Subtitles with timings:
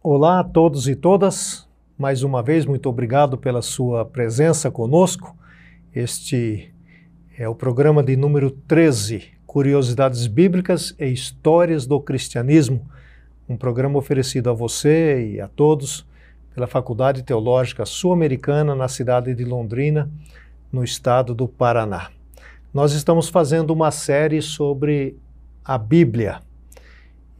[0.00, 1.66] Olá a todos e todas.
[1.98, 5.36] Mais uma vez, muito obrigado pela sua presença conosco.
[5.92, 6.72] Este
[7.36, 12.88] é o programa de número 13, Curiosidades Bíblicas e Histórias do Cristianismo.
[13.48, 16.06] Um programa oferecido a você e a todos
[16.54, 20.08] pela Faculdade Teológica Sul-Americana na cidade de Londrina,
[20.70, 22.08] no estado do Paraná.
[22.72, 25.16] Nós estamos fazendo uma série sobre
[25.64, 26.40] a Bíblia.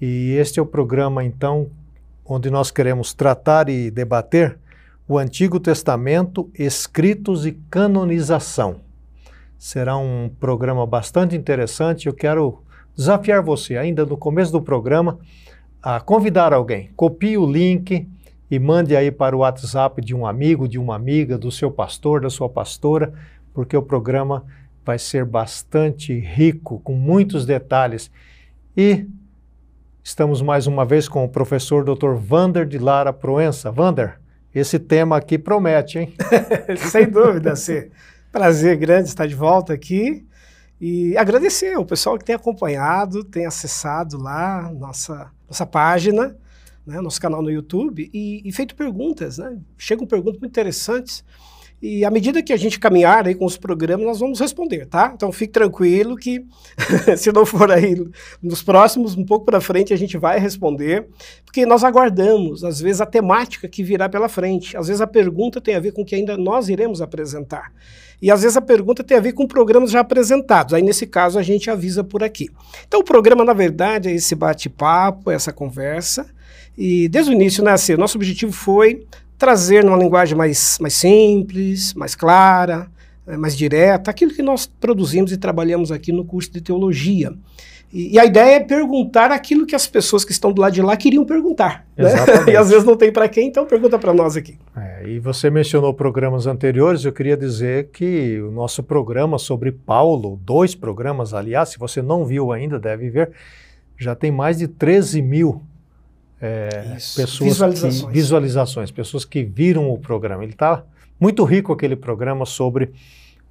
[0.01, 1.71] E este é o programa, então,
[2.29, 4.59] onde nós queremos tratar e debater
[5.09, 8.83] o Antigo Testamento, escritos e canonização.
[9.57, 12.07] Será um programa bastante interessante.
[12.07, 12.62] Eu quero
[12.95, 15.19] desafiar você, ainda no começo do programa,
[15.83, 16.91] a convidar alguém.
[16.95, 18.07] Copie o link
[18.51, 22.21] e mande aí para o WhatsApp de um amigo, de uma amiga, do seu pastor,
[22.21, 23.15] da sua pastora,
[23.55, 24.45] porque o programa
[24.85, 28.10] vai ser bastante rico, com muitos detalhes.
[28.77, 29.07] E
[30.02, 32.15] estamos mais uma vez com o professor Dr.
[32.15, 33.70] Vander de Lara Proença.
[33.70, 34.21] Vander,
[34.55, 36.15] esse tema aqui promete, hein?
[36.91, 37.91] Sem dúvida, Cê.
[38.32, 40.26] Prazer grande estar de volta aqui.
[40.80, 46.37] E agradecer ao pessoal que tem acompanhado, tem acessado lá nossa, nossa página,
[46.87, 49.38] né, nosso canal no YouTube e, e feito perguntas.
[49.38, 49.59] Né?
[49.76, 51.24] Chegam perguntas muito interessantes.
[51.80, 55.12] E à medida que a gente caminhar aí com os programas, nós vamos responder, tá?
[55.15, 56.45] Então fique tranquilo que,
[57.16, 57.95] se não for aí
[58.43, 61.07] nos próximos, um pouco para frente, a gente vai responder,
[61.45, 64.76] porque nós aguardamos, às vezes, a temática que virá pela frente.
[64.76, 67.72] Às vezes a pergunta tem a ver com o que ainda nós iremos apresentar.
[68.20, 70.75] E às vezes a pergunta tem a ver com programas já apresentados.
[70.75, 72.50] Aí, nesse caso, a gente avisa por aqui.
[72.87, 76.26] Então, o programa, na verdade, é esse bate-papo, essa conversa.
[76.76, 79.06] E desde o início, né, assim, nosso objetivo foi
[79.39, 82.91] trazer numa linguagem mais, mais simples, mais clara,
[83.27, 87.33] eh, mais direta, aquilo que nós produzimos e trabalhamos aqui no curso de teologia.
[87.91, 90.83] E, e, a ideia é perguntar aquilo que as pessoas que estão do lado de
[90.83, 91.87] lá queriam perguntar.
[91.97, 92.11] Né?
[92.53, 94.59] e às vezes não tem para quem, então pergunta para nós aqui.
[94.77, 100.38] É, e você mencionou programas anteriores, eu queria dizer que o nosso programa sobre Paulo,
[100.43, 103.31] dois programas, aliás, se você não viu ainda, deve ver,
[103.97, 105.62] já tem mais de 13 mil
[106.41, 108.03] é, pessoas visualizações.
[108.03, 110.43] Que, visualizações, pessoas que viram o programa.
[110.43, 110.84] Ele está
[111.19, 112.93] muito rico aquele programa sobre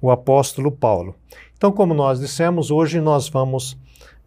[0.00, 1.14] o apóstolo Paulo.
[1.56, 3.76] Então, como nós dissemos, hoje nós vamos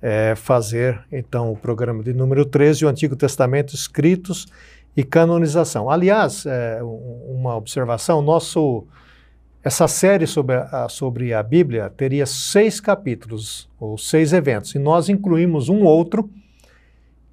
[0.02, 4.48] é, fazer então o programa de número 13, o Antigo Testamento escritos
[4.96, 5.90] e canonização.
[5.90, 8.86] Aliás, é, uma observação, nosso
[9.64, 15.08] essa série sobre a, sobre a Bíblia teria seis capítulos ou seis eventos e nós
[15.08, 16.30] incluímos um outro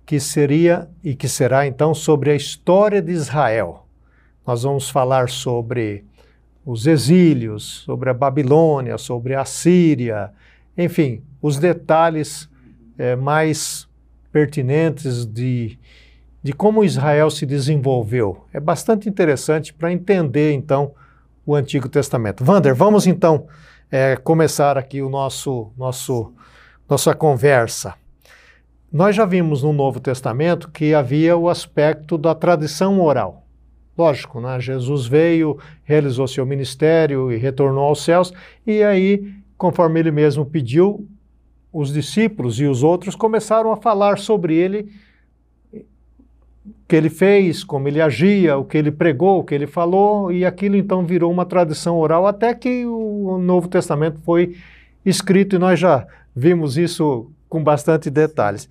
[0.08, 3.86] que seria e que será então sobre a história de Israel.
[4.46, 6.02] Nós vamos falar sobre
[6.64, 10.32] os exílios, sobre a Babilônia, sobre a Síria,
[10.78, 12.48] enfim, os detalhes
[12.96, 13.86] é, mais
[14.32, 15.78] pertinentes de,
[16.42, 18.46] de como Israel se desenvolveu.
[18.50, 20.92] É bastante interessante para entender então
[21.44, 22.42] o Antigo Testamento.
[22.42, 23.46] Vander, vamos então
[23.90, 26.32] é, começar aqui o nosso, nosso
[26.88, 27.94] nossa conversa.
[28.90, 33.44] Nós já vimos no Novo Testamento que havia o aspecto da tradição oral.
[33.96, 34.58] Lógico, né?
[34.58, 38.32] Jesus veio, realizou seu ministério e retornou aos céus,
[38.66, 41.06] e aí, conforme ele mesmo pediu,
[41.70, 44.90] os discípulos e os outros começaram a falar sobre ele,
[45.74, 45.84] o
[46.88, 50.46] que ele fez, como ele agia, o que ele pregou, o que ele falou, e
[50.46, 54.56] aquilo então virou uma tradição oral até que o Novo Testamento foi
[55.04, 58.68] escrito, e nós já vimos isso com bastante detalhes.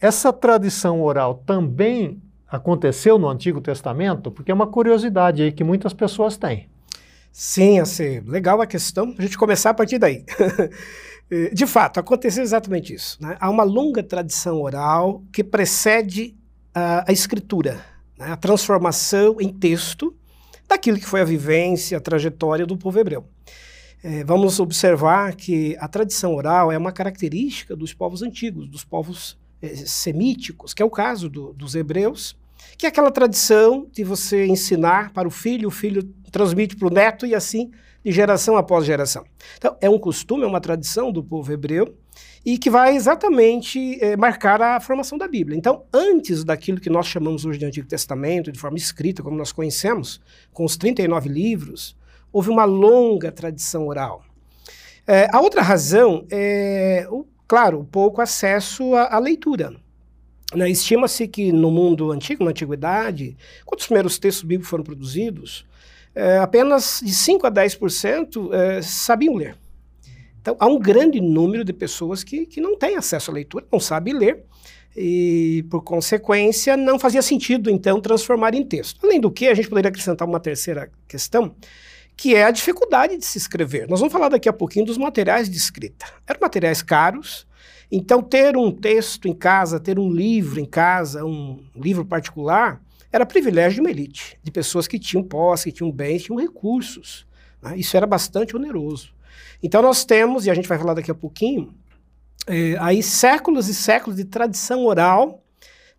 [0.00, 4.30] Essa tradição oral também aconteceu no Antigo Testamento?
[4.30, 6.68] Porque é uma curiosidade aí que muitas pessoas têm.
[7.32, 10.24] Sim, assim, legal a questão, a gente começar a partir daí.
[11.54, 13.16] De fato, aconteceu exatamente isso.
[13.18, 13.38] Né?
[13.40, 16.36] Há uma longa tradição oral que precede
[16.74, 17.80] a, a escritura,
[18.18, 18.32] né?
[18.32, 20.14] a transformação em texto
[20.68, 23.24] daquilo que foi a vivência, a trajetória do povo hebreu
[24.02, 29.38] é, vamos observar que a tradição oral é uma característica dos povos antigos, dos povos
[29.60, 32.36] é, semíticos, que é o caso do, dos hebreus,
[32.76, 36.90] que é aquela tradição de você ensinar para o filho, o filho transmite para o
[36.90, 37.70] neto e assim
[38.04, 39.24] de geração após geração.
[39.56, 41.96] Então, é um costume, é uma tradição do povo hebreu
[42.44, 45.56] e que vai exatamente é, marcar a formação da Bíblia.
[45.56, 49.52] Então, antes daquilo que nós chamamos hoje de Antigo Testamento, de forma escrita, como nós
[49.52, 50.20] conhecemos,
[50.52, 51.96] com os 39 livros,
[52.32, 54.24] houve uma longa tradição oral.
[55.06, 59.74] É, a outra razão é, o, claro, o pouco acesso à, à leitura.
[60.54, 60.70] Né?
[60.70, 65.66] Estima-se que no mundo antigo, na antiguidade, quando os primeiros textos bíblicos foram produzidos,
[66.14, 69.56] é, apenas de 5 a 10% é, sabiam ler.
[70.40, 73.78] Então, há um grande número de pessoas que, que não têm acesso à leitura, não
[73.78, 74.44] sabem ler,
[74.96, 79.00] e, por consequência, não fazia sentido, então, transformar em texto.
[79.04, 81.54] Além do que, a gente poderia acrescentar uma terceira questão,
[82.16, 83.88] que é a dificuldade de se escrever.
[83.88, 86.06] Nós vamos falar daqui a pouquinho dos materiais de escrita.
[86.26, 87.46] Eram materiais caros,
[87.90, 92.80] então ter um texto em casa, ter um livro em casa, um livro particular,
[93.12, 97.26] era privilégio de uma elite, de pessoas que tinham posse, que tinham bens, tinham recursos.
[97.60, 97.76] Né?
[97.76, 99.12] Isso era bastante oneroso.
[99.62, 101.74] Então nós temos, e a gente vai falar daqui a pouquinho,
[102.46, 105.44] é, aí séculos e séculos de tradição oral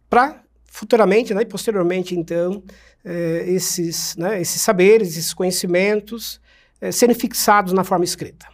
[0.10, 0.43] para
[0.74, 2.64] futuramente, né, e posteriormente, então,
[3.06, 6.42] é, esses, né, esses saberes, esses conhecimentos
[6.82, 8.48] é, serem fixados na forma escrita.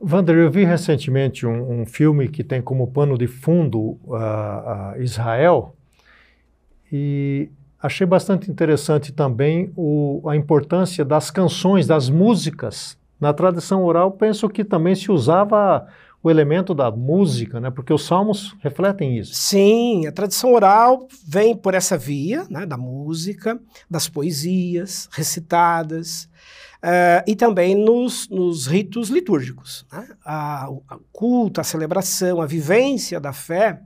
[0.00, 4.14] Wander, eu vi recentemente um, um, filme que tem como pano de fundo uh,
[4.96, 5.74] uh, Israel
[6.92, 7.50] e
[7.82, 12.96] achei bastante interessante também o, a importância das canções, das músicas.
[13.20, 15.84] Na tradição oral, penso que também se usava
[16.24, 17.70] o elemento da música, né?
[17.70, 19.34] Porque os salmos refletem isso.
[19.34, 22.64] Sim, a tradição oral vem por essa via, né?
[22.64, 23.60] Da música,
[23.90, 26.24] das poesias recitadas.
[26.82, 29.86] Uh, e também nos, nos ritos litúrgicos.
[29.92, 30.08] Né?
[30.24, 30.82] A, o
[31.12, 33.82] culto, a celebração, a vivência da fé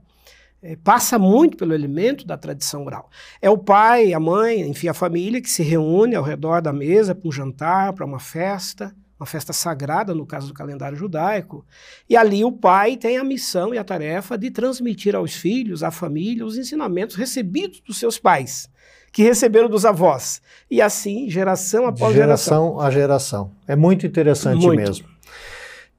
[0.61, 3.09] é, passa muito pelo elemento da tradição oral.
[3.41, 7.13] É o pai, a mãe, enfim, a família que se reúne ao redor da mesa
[7.13, 11.65] para um jantar, para uma festa, uma festa sagrada, no caso do calendário judaico,
[12.09, 15.91] e ali o pai tem a missão e a tarefa de transmitir aos filhos, à
[15.91, 18.69] família, os ensinamentos recebidos dos seus pais,
[19.11, 20.41] que receberam dos avós.
[20.71, 22.75] E assim, geração após geração.
[22.75, 23.51] Geração a geração.
[23.67, 24.79] É muito interessante muito.
[24.79, 25.07] mesmo.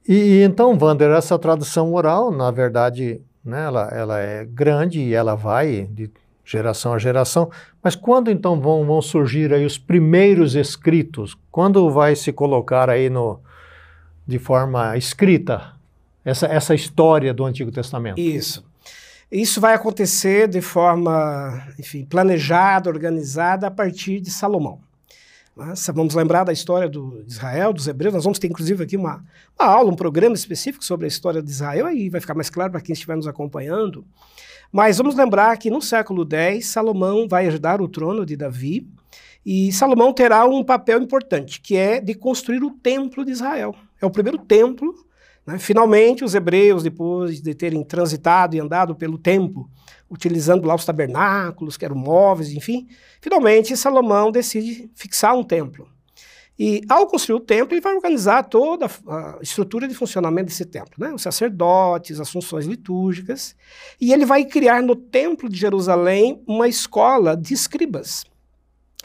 [0.08, 5.12] E, e então, Wander, essa tradução oral, na verdade, né, ela, ela é grande e
[5.12, 6.10] ela vai de
[6.50, 7.50] geração a geração.
[7.82, 11.36] Mas quando então vão, vão surgir aí os primeiros escritos?
[11.50, 13.38] Quando vai se colocar aí no,
[14.26, 15.72] de forma escrita
[16.24, 18.20] essa, essa história do Antigo Testamento?
[18.20, 18.68] Isso.
[19.30, 24.80] Isso vai acontecer de forma, enfim, planejada, organizada a partir de Salomão.
[25.56, 28.14] Nossa, vamos lembrar da história do Israel, dos hebreus.
[28.14, 29.24] Nós vamos ter, inclusive, aqui uma,
[29.58, 32.72] uma aula, um programa específico sobre a história de Israel, aí vai ficar mais claro
[32.72, 34.04] para quem estiver nos acompanhando.
[34.72, 38.86] Mas vamos lembrar que no século X, Salomão vai herdar o trono de Davi,
[39.44, 43.74] e Salomão terá um papel importante, que é de construir o templo de Israel.
[44.00, 44.94] É o primeiro templo.
[45.46, 45.58] Né?
[45.58, 49.68] Finalmente, os hebreus, depois de terem transitado e andado pelo templo,
[50.10, 52.86] utilizando lá os tabernáculos, que eram móveis, enfim,
[53.20, 55.88] finalmente Salomão decide fixar um templo.
[56.62, 60.92] E ao construir o templo, ele vai organizar toda a estrutura de funcionamento desse templo,
[60.98, 61.10] né?
[61.10, 63.56] Os sacerdotes, as funções litúrgicas,
[63.98, 68.26] e ele vai criar no templo de Jerusalém uma escola de escribas,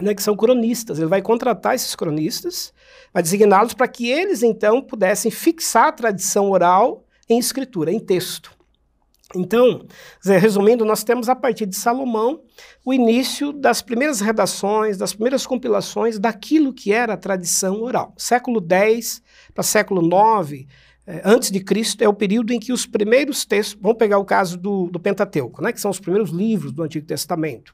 [0.02, 1.00] né, que são cronistas.
[1.00, 2.74] Ele vai contratar esses cronistas,
[3.14, 8.52] vai designá-los para que eles então pudessem fixar a tradição oral em escritura, em texto.
[9.36, 9.86] Então,
[10.24, 12.42] resumindo, nós temos a partir de Salomão
[12.84, 18.14] o início das primeiras redações, das primeiras compilações daquilo que era a tradição oral.
[18.18, 19.22] Século X
[19.54, 20.66] para século IX,
[21.08, 24.26] eh, antes de Cristo, é o período em que os primeiros textos, vamos pegar o
[24.26, 27.74] caso do, do Pentateuco, né, que são os primeiros livros do Antigo Testamento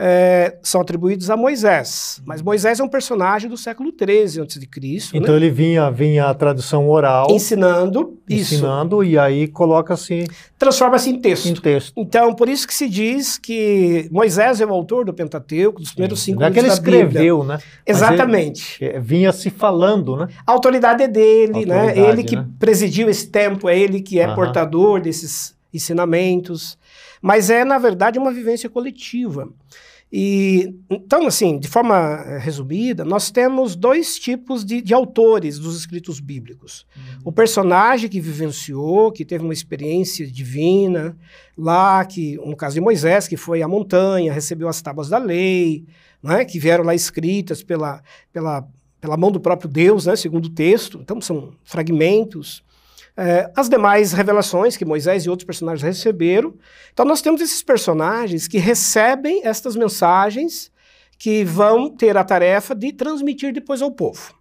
[0.00, 2.22] é, são atribuídos a Moisés.
[2.24, 5.10] Mas Moisés é um personagem do século XIII a.C.
[5.12, 5.36] Então né?
[5.36, 7.26] ele vinha, vinha a tradução oral.
[7.32, 9.12] Ensinando, ensinando isso.
[9.12, 10.28] e aí coloca-se...
[10.56, 11.48] Transforma-se em texto.
[11.48, 11.92] Em texto.
[11.96, 16.20] Então, por isso que se diz que Moisés é o autor do Pentateuco, dos primeiros
[16.20, 16.70] cinco livros Bíblia.
[16.70, 17.58] É que ele escreveu, né?
[17.84, 18.78] Exatamente.
[18.80, 20.28] Ele, vinha se falando, né?
[20.46, 21.74] A autoridade é dele, né?
[21.74, 22.10] autoridade, né?
[22.10, 22.46] Ele que né?
[22.60, 26.78] presidiu esse tempo, é ele que é portador desses ensinamentos.
[27.20, 29.48] Mas é, na verdade, uma vivência coletiva.
[30.10, 35.78] E então, assim, de forma eh, resumida, nós temos dois tipos de, de autores dos
[35.78, 36.86] escritos bíblicos.
[36.96, 37.22] Uhum.
[37.26, 41.14] O personagem que vivenciou, que teve uma experiência divina,
[41.56, 45.84] lá, que, no caso de Moisés, que foi à montanha, recebeu as tábuas da lei,
[46.22, 48.66] né, que vieram lá escritas pela, pela,
[49.00, 50.98] pela mão do próprio Deus, né, segundo o texto.
[51.02, 52.62] Então, são fragmentos.
[53.20, 56.54] É, as demais revelações que Moisés e outros personagens receberam.
[56.92, 60.70] Então, nós temos esses personagens que recebem estas mensagens
[61.18, 64.32] que vão ter a tarefa de transmitir depois ao povo.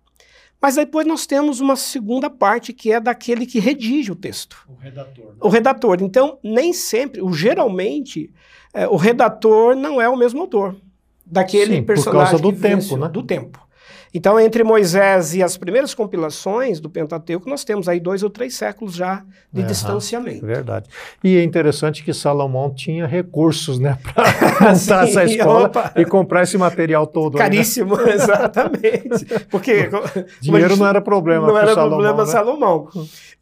[0.61, 4.57] Mas depois nós temos uma segunda parte que é daquele que redige o texto.
[4.67, 5.25] O redator.
[5.25, 5.37] Né?
[5.41, 5.97] O redator.
[6.01, 8.31] Então, nem sempre, o, geralmente,
[8.71, 10.75] é, o redator não é o mesmo autor
[11.25, 12.25] daquele Sim, personagem.
[12.25, 13.09] Por causa do tempo, né?
[13.09, 13.66] Do tempo.
[14.17, 18.55] Então, entre Moisés e as primeiras compilações do Pentateuco, nós temos aí dois ou três
[18.55, 20.43] séculos já de distanciamento.
[20.43, 20.89] Verdade.
[21.23, 24.25] E é interessante que Salomão tinha recursos, né, para
[24.73, 25.93] montar essa escola opa.
[25.95, 27.35] e comprar esse material todo.
[27.35, 27.43] Né?
[27.43, 28.13] Caríssimo, né?
[28.15, 29.25] exatamente.
[29.51, 29.87] Porque
[30.41, 31.45] dinheiro gente, não era problema.
[31.45, 32.31] Não era Salomão, problema né?
[32.31, 32.89] Salomão.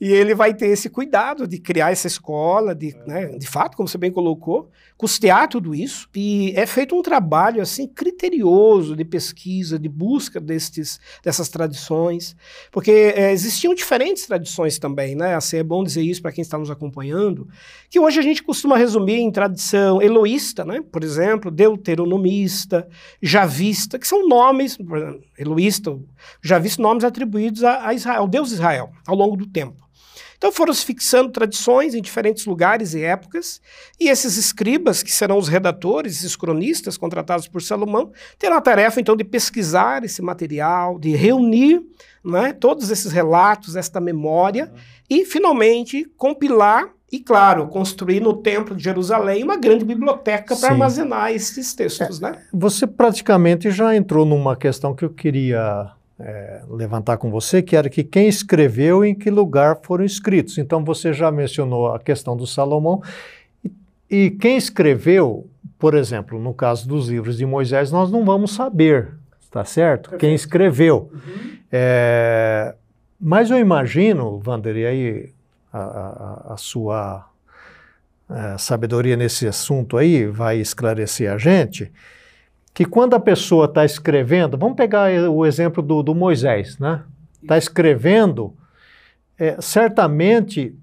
[0.02, 3.88] E ele vai ter esse cuidado de criar essa escola, de, né, de fato, como
[3.88, 6.08] você bem colocou, custear tudo isso.
[6.16, 12.36] E é feito um trabalho assim criterioso de pesquisa, de busca destes, dessas tradições,
[12.72, 15.36] porque é, existiam diferentes tradições também, né?
[15.36, 17.48] Assim, é bom dizer isso para quem está nos acompanhando,
[17.90, 20.82] que hoje a gente costuma resumir em tradição eloísta, né?
[20.92, 22.88] Por exemplo, deuteronomista,
[23.22, 24.78] javista, que são nomes,
[25.38, 25.98] eloísta,
[26.42, 29.85] javista, nomes atribuídos a, a Israel, ao Deus Israel, ao longo do tempo.
[30.38, 33.62] Então foram se fixando tradições em diferentes lugares e épocas,
[34.00, 39.00] e esses escribas, que serão os redatores, esses cronistas contratados por Salomão, terão a tarefa
[39.00, 41.82] então de pesquisar esse material, de reunir
[42.24, 44.72] né, todos esses relatos, esta memória,
[45.10, 51.32] e finalmente compilar e, claro, construir no Templo de Jerusalém uma grande biblioteca para armazenar
[51.32, 52.22] esses textos.
[52.22, 52.44] É, né?
[52.52, 57.90] Você praticamente já entrou numa questão que eu queria é, levantar com você, que era
[57.90, 60.58] que quem escreveu e em que lugar foram escritos.
[60.58, 63.02] Então você já mencionou a questão do Salomão.
[63.64, 63.72] E,
[64.10, 69.14] e quem escreveu, por exemplo, no caso dos livros de Moisés, nós não vamos saber,
[69.42, 70.10] está certo?
[70.10, 70.20] Perfeito.
[70.20, 71.10] Quem escreveu.
[71.12, 71.58] Uhum.
[71.72, 72.76] É,
[73.20, 75.34] mas eu imagino, Wander, e aí
[75.72, 77.30] a, a, a sua
[78.28, 81.92] a é, sabedoria nesse assunto aí vai esclarecer a gente,
[82.76, 87.04] que quando a pessoa está escrevendo, vamos pegar o exemplo do, do Moisés, né?
[87.42, 88.54] Está escrevendo,
[89.40, 90.76] é, certamente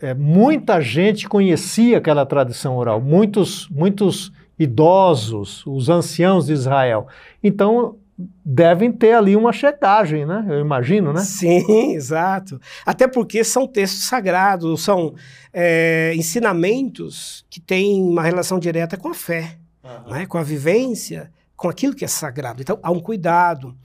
[0.00, 7.06] é, muita gente conhecia aquela tradição oral, muitos, muitos idosos, os anciãos de Israel.
[7.44, 7.96] Então,
[8.42, 10.46] devem ter ali uma checagem, né?
[10.48, 11.20] Eu imagino, né?
[11.20, 12.58] Sim, exato.
[12.86, 15.14] Até porque são textos sagrados, são
[15.52, 19.58] é, ensinamentos que têm uma relação direta com a fé
[19.88, 20.12] uhum.
[20.12, 22.62] né, com a vivência, com aquilo que é sagrado.
[22.62, 23.76] Então, há um cuidado.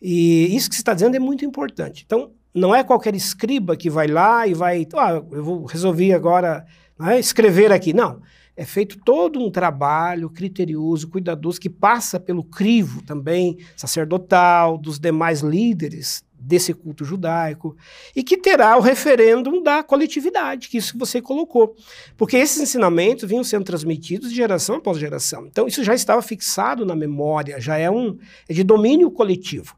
[0.00, 2.04] E isso que você está dizendo é muito importante.
[2.06, 6.66] Então, não é qualquer escriba que vai lá e vai, ah, eu vou resolver agora
[6.98, 7.92] né, escrever aqui.
[7.92, 8.20] Não.
[8.56, 15.40] É feito todo um trabalho criterioso, cuidadoso, que passa pelo crivo também sacerdotal, dos demais
[15.40, 17.76] líderes desse culto judaico,
[18.14, 21.74] e que terá o referêndum da coletividade, que isso você colocou.
[22.16, 25.46] Porque esses ensinamentos vinham sendo transmitidos de geração após geração.
[25.46, 28.16] Então, isso já estava fixado na memória, já é um
[28.48, 29.76] é de domínio coletivo.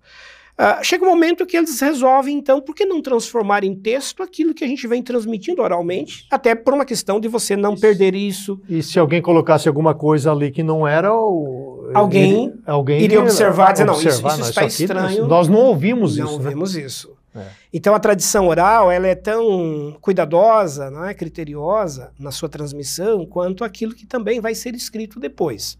[0.58, 4.52] Uh, chega um momento que eles resolvem, então, por que não transformar em texto aquilo
[4.52, 7.80] que a gente vem transmitindo oralmente, até por uma questão de você não isso.
[7.80, 8.60] perder isso.
[8.68, 13.20] E se alguém colocasse alguma coisa ali que não era, o, alguém, ele, alguém iria
[13.20, 15.28] observar e dizer, não, isso, isso não, está isso estranho.
[15.28, 16.32] nós não ouvimos não isso.
[16.34, 16.48] Não né?
[16.48, 16.82] ouvimos né?
[16.82, 17.18] isso.
[17.36, 17.46] É.
[17.72, 23.62] Então a tradição oral ela é tão cuidadosa, não é, criteriosa na sua transmissão quanto
[23.62, 25.78] aquilo que também vai ser escrito depois.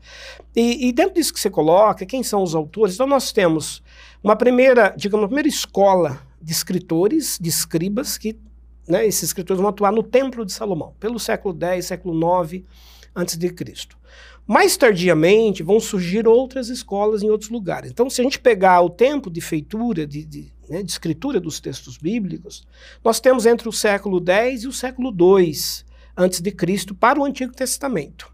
[0.54, 2.94] E, e dentro disso que você coloca, quem são os autores?
[2.94, 3.82] Então nós temos
[4.22, 8.38] uma primeira, digamos, uma primeira escola de escritores, de escribas, que
[8.86, 12.64] né, esses escritores vão atuar no Templo de Salomão, pelo século X, século IX
[13.14, 13.98] antes de Cristo.
[14.46, 17.90] Mais tardiamente vão surgir outras escolas em outros lugares.
[17.90, 21.60] Então, se a gente pegar o tempo de feitura, de, de, né, de escritura dos
[21.60, 22.66] textos bíblicos,
[23.04, 25.52] nós temos entre o século X e o século II
[26.16, 28.32] antes de Cristo para o Antigo Testamento.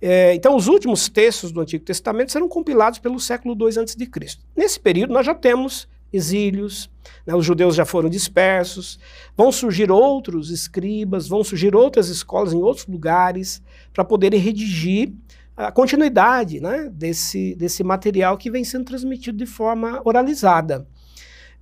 [0.00, 4.38] É, então, os últimos textos do Antigo Testamento serão compilados pelo século II a.C.
[4.56, 6.90] Nesse período, nós já temos exílios,
[7.26, 8.98] né, os judeus já foram dispersos,
[9.36, 13.62] vão surgir outros escribas, vão surgir outras escolas em outros lugares
[13.92, 15.12] para poderem redigir
[15.56, 20.86] a continuidade né, desse, desse material que vem sendo transmitido de forma oralizada.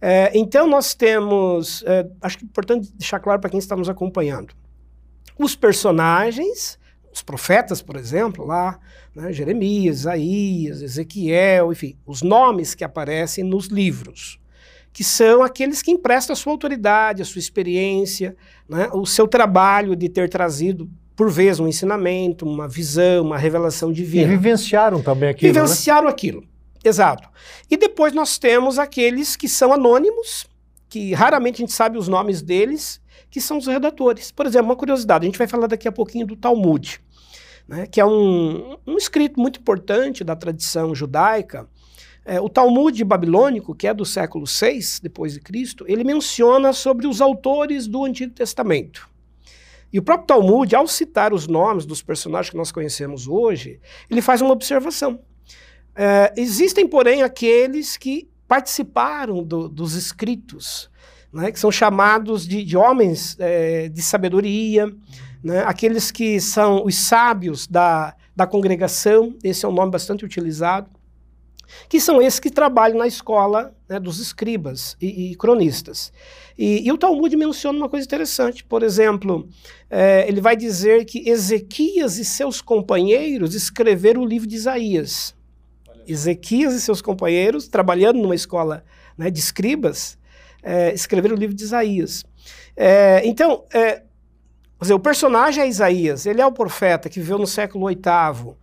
[0.01, 3.89] É, então, nós temos, é, acho que é importante deixar claro para quem está nos
[3.89, 4.55] acompanhando,
[5.39, 6.79] os personagens
[7.17, 8.79] os profetas, por exemplo, lá,
[9.15, 14.39] né, Jeremias, Isaías, Ezequiel, enfim, os nomes que aparecem nos livros,
[14.93, 18.37] que são aqueles que emprestam a sua autoridade, a sua experiência,
[18.69, 23.91] né, o seu trabalho de ter trazido, por vezes, um ensinamento, uma visão, uma revelação
[23.91, 24.25] divina.
[24.25, 25.55] E vivenciaram também aquilo.
[25.55, 25.61] Né?
[25.61, 26.11] Vivenciaram né?
[26.11, 26.45] aquilo,
[26.85, 27.31] exato.
[27.71, 30.47] E depois nós temos aqueles que são anônimos,
[30.87, 34.31] que raramente a gente sabe os nomes deles, que são os redatores.
[34.31, 37.01] Por exemplo, uma curiosidade, a gente vai falar daqui a pouquinho do Talmud
[37.69, 41.69] né, que é um, um escrito muito importante da tradição judaica.
[42.25, 47.07] É, o Talmud babilônico, que é do século VI depois de Cristo, ele menciona sobre
[47.07, 49.09] os autores do Antigo Testamento.
[49.93, 53.81] E o próprio Talmud, ao citar os nomes dos personagens que nós conhecemos hoje,
[54.11, 55.21] ele faz uma observação.
[55.95, 60.91] É, existem, porém, aqueles que participaram do, dos escritos,
[61.33, 64.93] né, que são chamados de, de homens é, de sabedoria,
[65.43, 70.91] né, aqueles que são os sábios da, da congregação, esse é um nome bastante utilizado,
[71.89, 76.13] que são esses que trabalham na escola né, dos escribas e, e cronistas.
[76.57, 78.65] E, e, o Talmud menciona uma coisa interessante.
[78.65, 79.49] Por exemplo,
[79.91, 85.35] é, ele vai dizer que Ezequias e seus companheiros escreveram o livro de Isaías.
[86.07, 88.85] Ezequias e seus companheiros, trabalhando numa escola
[89.19, 90.17] né, de escribas,
[90.63, 92.25] é, escreveram o livro de Isaías.
[92.77, 94.03] É, então, é,
[94.85, 98.55] dizer, o personagem é Isaías, ele é o profeta que viveu no século VIII,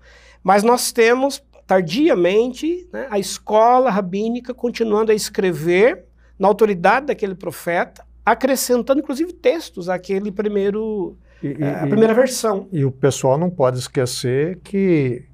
[0.43, 6.05] mas nós temos, tardiamente, né, a escola rabínica continuando a escrever
[6.37, 12.67] na autoridade daquele profeta, acrescentando inclusive textos àquele primeiro, e, é, a primeira versão.
[12.71, 15.25] E o pessoal não pode esquecer que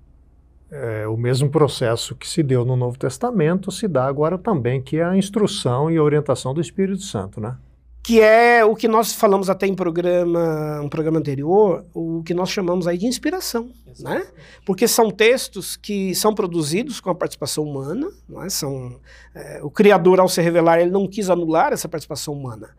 [0.72, 4.98] é, o mesmo processo que se deu no Novo Testamento se dá agora também, que
[4.98, 7.56] é a instrução e a orientação do Espírito Santo, né?
[8.02, 12.50] Que é o que nós falamos até em programa, um programa anterior, o que nós
[12.50, 14.26] chamamos aí de inspiração, né?
[14.66, 18.08] Porque são textos que são produzidos com a participação humana,
[18.44, 18.50] é?
[18.50, 19.00] São,
[19.36, 22.70] é, o Criador, ao se revelar, ele não quis anular essa participação humana.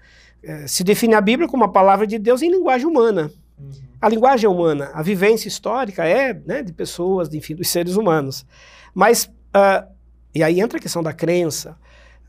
[0.43, 3.31] É, se define a Bíblia como a palavra de Deus em linguagem humana.
[3.59, 3.71] Uhum.
[4.01, 7.97] A linguagem é humana, a vivência histórica é né, de pessoas, de, enfim, dos seres
[7.97, 8.47] humanos.
[8.95, 9.25] Mas,
[9.55, 9.87] uh,
[10.35, 11.77] e aí entra a questão da crença,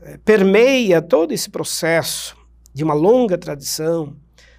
[0.00, 2.36] uh, permeia todo esse processo
[2.72, 4.16] de uma longa tradição,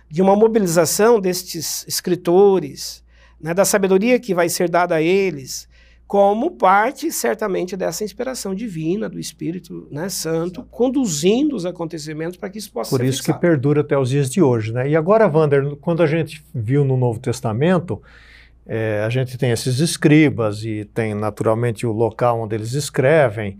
[0.09, 3.03] de uma mobilização destes escritores,
[3.41, 5.67] né, da sabedoria que vai ser dada a eles,
[6.05, 12.59] como parte, certamente, dessa inspiração divina do Espírito né, Santo, conduzindo os acontecimentos para que
[12.59, 13.39] isso possa Por ser isso fixado.
[13.39, 14.71] que perdura até os dias de hoje.
[14.71, 14.89] Né?
[14.89, 17.99] E agora, Wander, quando a gente viu no Novo Testamento,
[18.65, 23.57] é, a gente tem esses escribas e tem, naturalmente, o local onde eles escrevem,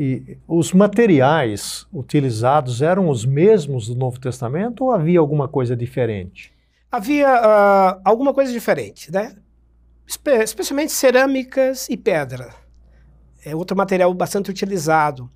[0.00, 6.52] e os materiais utilizados eram os mesmos do Novo Testamento ou havia alguma coisa diferente?
[6.90, 9.34] Havia uh, alguma coisa diferente, né?
[10.06, 12.54] Espe especialmente cerâmicas e pedra.
[13.44, 15.28] É outro material bastante utilizado,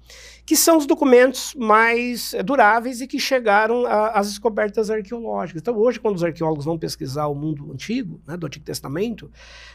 [0.44, 5.62] que são os documentos mais eh, duráveis e que chegaram às descobertas arqueológicas.
[5.62, 9.30] Então, hoje, quando os arqueólogos vão pesquisar o mundo antigo, né, do Antigo Testamento,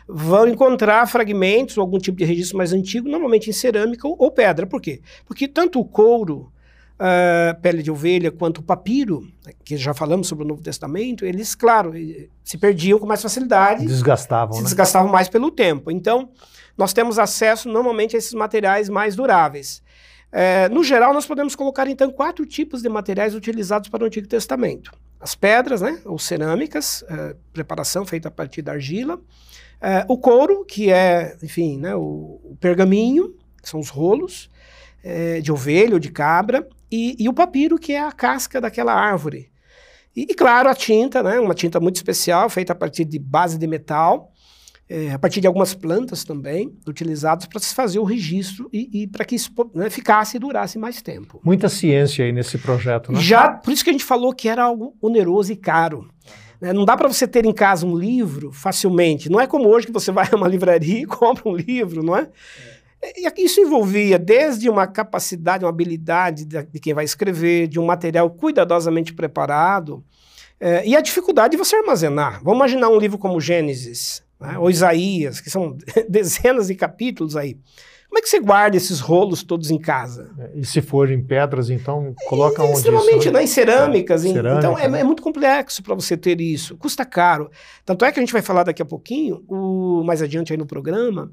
[0.08, 4.30] vão encontrar fragmentos ou algum tipo de registro mais antigo, normalmente em cerâmica ou, ou
[4.30, 4.68] pedra.
[4.68, 5.02] Por quê?
[5.26, 6.52] Porque tanto o couro
[6.98, 9.28] uh, pele de ovelha quanto o papiro,
[9.64, 11.94] que já falamos sobre o Novo Testamento, eles, claro,
[12.44, 13.86] se perdiam com mais facilidade.
[13.86, 14.66] Desgastavam, se né?
[14.66, 15.90] desgastavam mais pelo tempo.
[15.92, 16.30] Então,
[16.78, 19.82] nós temos acesso normalmente a esses materiais mais duráveis.
[20.32, 24.28] É, no geral, nós podemos colocar então quatro tipos de materiais utilizados para o Antigo
[24.28, 29.20] Testamento: as pedras, né, ou cerâmicas, é, preparação feita a partir da argila,
[29.80, 34.50] é, o couro, que é, enfim, né, o, o pergaminho, que são os rolos
[35.04, 38.94] é, de ovelha ou de cabra, e, e, o papiro, que é a casca daquela
[38.94, 39.52] árvore.
[40.16, 43.58] E, e, claro, a tinta, né, uma tinta muito especial, feita a partir de base
[43.58, 44.32] de metal,
[44.90, 49.08] é, a partir de algumas plantas também, utilizadas para se fazer o registro e, e
[49.08, 51.42] para que isso né, ficasse e durasse mais tempo.
[51.44, 53.20] Muita ciência aí nesse projeto, né?
[53.20, 56.10] Já, por isso que a gente falou que era algo oneroso e caro.
[56.62, 56.72] Né?
[56.72, 59.30] Não dá para você ter em casa um livro facilmente.
[59.30, 62.16] Não é como hoje que você vai a uma livraria e compra um livro, não
[62.16, 62.30] é?
[63.02, 63.14] é.
[63.20, 67.86] E isso envolvia desde uma capacidade, uma habilidade de, de quem vai escrever, de um
[67.86, 70.04] material cuidadosamente preparado,
[70.60, 72.42] é, e a dificuldade de você armazenar.
[72.44, 77.58] Vamos imaginar um livro como Gênesis, né, ou Isaías, que são dezenas de capítulos aí.
[78.08, 80.32] Como é que você guarda esses rolos todos em casa?
[80.40, 83.44] É, e se for em pedras, então coloca é, onde Extremamente, isso, né?
[83.44, 84.24] em cerâmicas.
[84.24, 85.02] É, em, cerâmica, então é, né?
[85.02, 86.78] é, muito complexo para você ter isso.
[86.78, 87.52] Custa caro.
[87.86, 90.66] Tanto é que a gente vai falar daqui a pouquinho, o, mais adiante aí no
[90.66, 91.32] programa,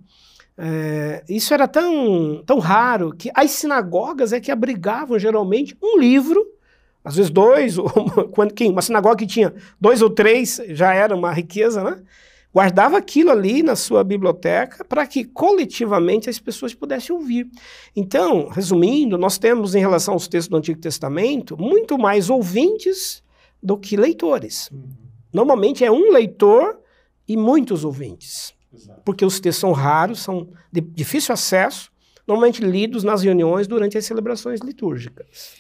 [0.58, 6.44] é, isso era tão, tão raro que as sinagogas é que abrigavam geralmente um livro,
[7.04, 10.92] às vezes dois, ou uma, quando, quem, uma sinagoga que tinha dois ou três já
[10.92, 12.02] era uma riqueza, né?
[12.54, 17.48] Guardava aquilo ali na sua biblioteca para que coletivamente as pessoas pudessem ouvir.
[17.96, 23.22] Então, resumindo, nós temos em relação aos textos do Antigo Testamento muito mais ouvintes
[23.62, 24.70] do que leitores.
[24.70, 24.88] Uhum.
[25.32, 26.78] Normalmente é um leitor
[27.26, 28.54] e muitos ouvintes
[29.04, 31.90] porque os textos são raros, são de difícil acesso,
[32.26, 35.56] normalmente lidos nas reuniões durante as celebrações litúrgicas.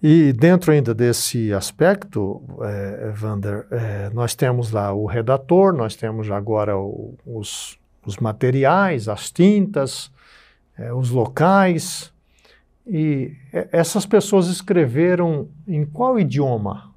[0.00, 6.30] E dentro ainda desse aspecto, é, Vander, é, nós temos lá o redator, nós temos
[6.30, 10.10] agora o, os, os, materiais, as tintas,
[10.78, 12.12] é, os locais.
[12.86, 13.32] E
[13.72, 16.88] essas pessoas escreveram em qual idioma?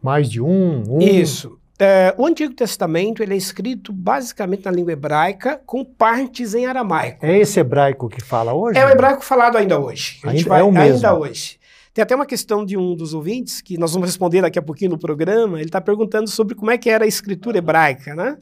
[0.00, 0.84] mais de um?
[0.88, 1.00] um?
[1.00, 1.58] Isso.
[1.82, 7.26] É, o Antigo Testamento ele é escrito basicamente na língua hebraica com partes em aramaico.
[7.26, 8.78] É esse hebraico que fala hoje?
[8.78, 10.20] É o hebraico falado ainda hoje.
[10.24, 10.94] Ainda, vai, é o mesmo.
[10.94, 11.58] Ainda hoje.
[11.92, 14.92] Tem até uma questão de um dos ouvintes, que nós vamos responder daqui a pouquinho
[14.92, 18.38] no programa, ele está perguntando sobre como é que era a escritura hebraica, né?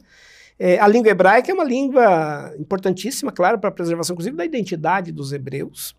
[0.59, 5.11] É, a língua hebraica é uma língua importantíssima, claro, para a preservação, inclusive, da identidade
[5.11, 5.95] dos hebreus.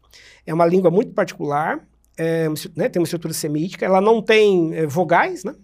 [0.47, 1.81] É uma língua muito particular,
[2.17, 5.57] é, né, tem uma estrutura semítica, ela não tem é, vogais, né,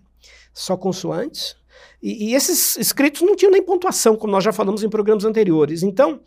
[0.52, 1.56] só consoantes.
[2.02, 5.82] E, e, esses escritos não tinham nem pontuação, como nós já falamos em programas anteriores.
[5.82, 6.20] Então,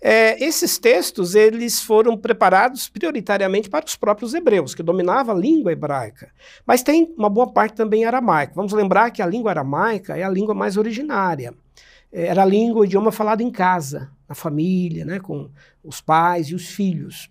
[0.00, 5.72] é, esses textos eles foram preparados prioritariamente para os próprios hebreus, que dominavam a língua
[5.72, 6.30] hebraica.
[6.66, 8.52] Mas tem uma boa parte também aramaica.
[8.54, 11.54] Vamos lembrar que a língua aramaica é a língua mais originária.
[12.12, 15.50] É, era a língua, o idioma falado em casa, na família, né, com
[15.82, 17.30] os pais e os filhos.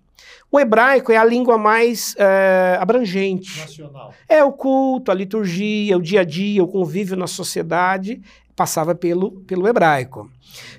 [0.51, 3.59] O hebraico é a língua mais é, abrangente.
[3.59, 4.13] Nacional.
[4.29, 8.21] É o culto, a liturgia, o dia a dia, o convívio na sociedade
[8.55, 10.29] passava pelo, pelo hebraico.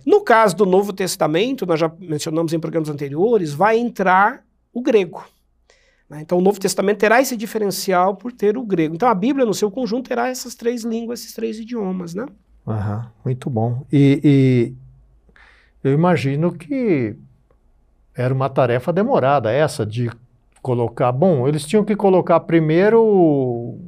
[0.07, 5.24] No caso do Novo Testamento, nós já mencionamos em programas anteriores, vai entrar o grego.
[6.09, 6.20] Né?
[6.20, 8.94] Então, o Novo Testamento terá esse diferencial por ter o grego.
[8.94, 12.14] Então, a Bíblia, no seu conjunto, terá essas três línguas, esses três idiomas.
[12.14, 12.26] Né?
[12.66, 13.85] Uhum, muito bom.
[13.92, 14.72] E, e
[15.83, 17.16] eu imagino que
[18.16, 20.11] era uma tarefa demorada essa de
[20.62, 21.12] colocar.
[21.12, 23.79] Bom, eles tinham que colocar primeiro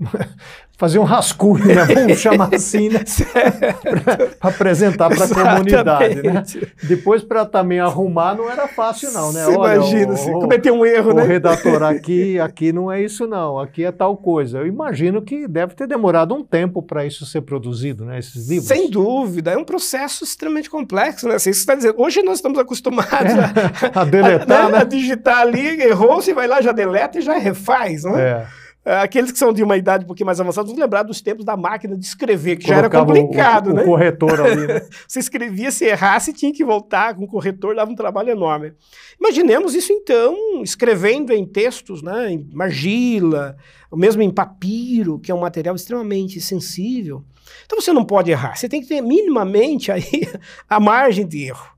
[0.78, 1.84] fazer um rascunho, né?
[1.92, 3.00] vamos chamar assim, né?
[4.38, 6.22] para apresentar para a comunidade.
[6.22, 6.42] Né?
[6.84, 9.44] Depois, para também arrumar, não era fácil, não, né?
[9.46, 11.24] Olha, imagina, se cometer um erro, o né?
[11.24, 14.58] O redator aqui, aqui não é isso, não, aqui é tal coisa.
[14.58, 18.20] Eu imagino que deve ter demorado um tempo para isso ser produzido, né?
[18.20, 18.68] Esses livros.
[18.68, 21.34] Sem dúvida, é um processo extremamente complexo, né?
[21.34, 24.78] Assim, você está dizendo, hoje nós estamos acostumados é, a, a, deletar, a, né?
[24.78, 28.20] a digitar ali, errou, você vai lá, já deleta e já refaz, né?
[28.20, 28.67] É.
[28.84, 31.44] É, aqueles que são de uma idade um pouquinho mais avançada vão lembrar dos tempos
[31.44, 33.82] da máquina de escrever, que Colocava já era complicado, o, o, né?
[33.82, 34.80] O corretor ali, né?
[35.06, 38.72] você escrevia, se errasse, tinha que voltar com o corretor, dava um trabalho enorme.
[39.20, 43.56] Imaginemos isso, então, escrevendo em textos, né, em argila,
[43.90, 47.24] ou mesmo em papiro, que é um material extremamente sensível.
[47.66, 50.02] Então você não pode errar, você tem que ter minimamente aí
[50.68, 51.77] a margem de erro.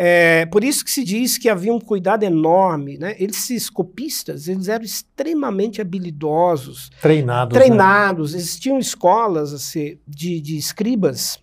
[0.00, 3.16] É, por isso que se diz que havia um cuidado enorme, né?
[3.18, 6.88] Esses copistas, eles eram extremamente habilidosos.
[7.02, 7.52] Treinados.
[7.52, 7.64] Né?
[7.64, 8.32] Treinados.
[8.32, 8.38] Né?
[8.38, 11.40] Existiam escolas assim, de, de escribas.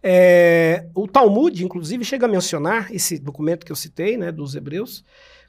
[0.00, 5.04] É, o Talmud, inclusive, chega a mencionar esse documento que eu citei, né, dos hebreus,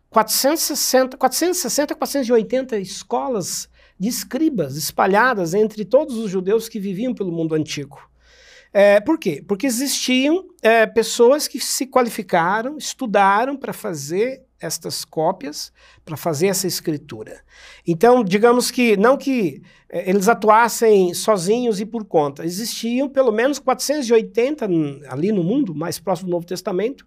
[0.09, 7.53] 460, 460, 480 escolas de escribas espalhadas entre todos os judeus que viviam pelo mundo
[7.53, 8.10] antigo.
[8.73, 9.43] É, por quê?
[9.45, 15.73] Porque existiam é, pessoas que se qualificaram, estudaram para fazer estas cópias,
[16.05, 17.41] para fazer essa escritura.
[17.85, 23.59] Então, digamos que, não que é, eles atuassem sozinhos e por conta, existiam pelo menos
[23.59, 24.67] 480
[25.09, 27.05] ali no mundo, mais próximo do Novo Testamento,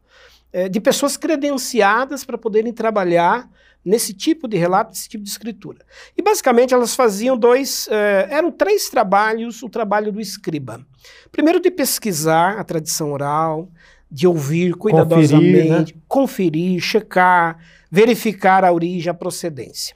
[0.53, 3.49] é, de pessoas credenciadas para poderem trabalhar
[3.85, 5.85] nesse tipo de relato, nesse tipo de escritura.
[6.17, 10.85] E basicamente elas faziam dois, uh, eram três trabalhos, o trabalho do escriba.
[11.31, 13.69] Primeiro de pesquisar a tradição oral,
[14.11, 16.03] de ouvir cuidadosamente, conferir, né?
[16.09, 17.59] conferir, checar,
[17.91, 19.95] verificar a origem, a procedência.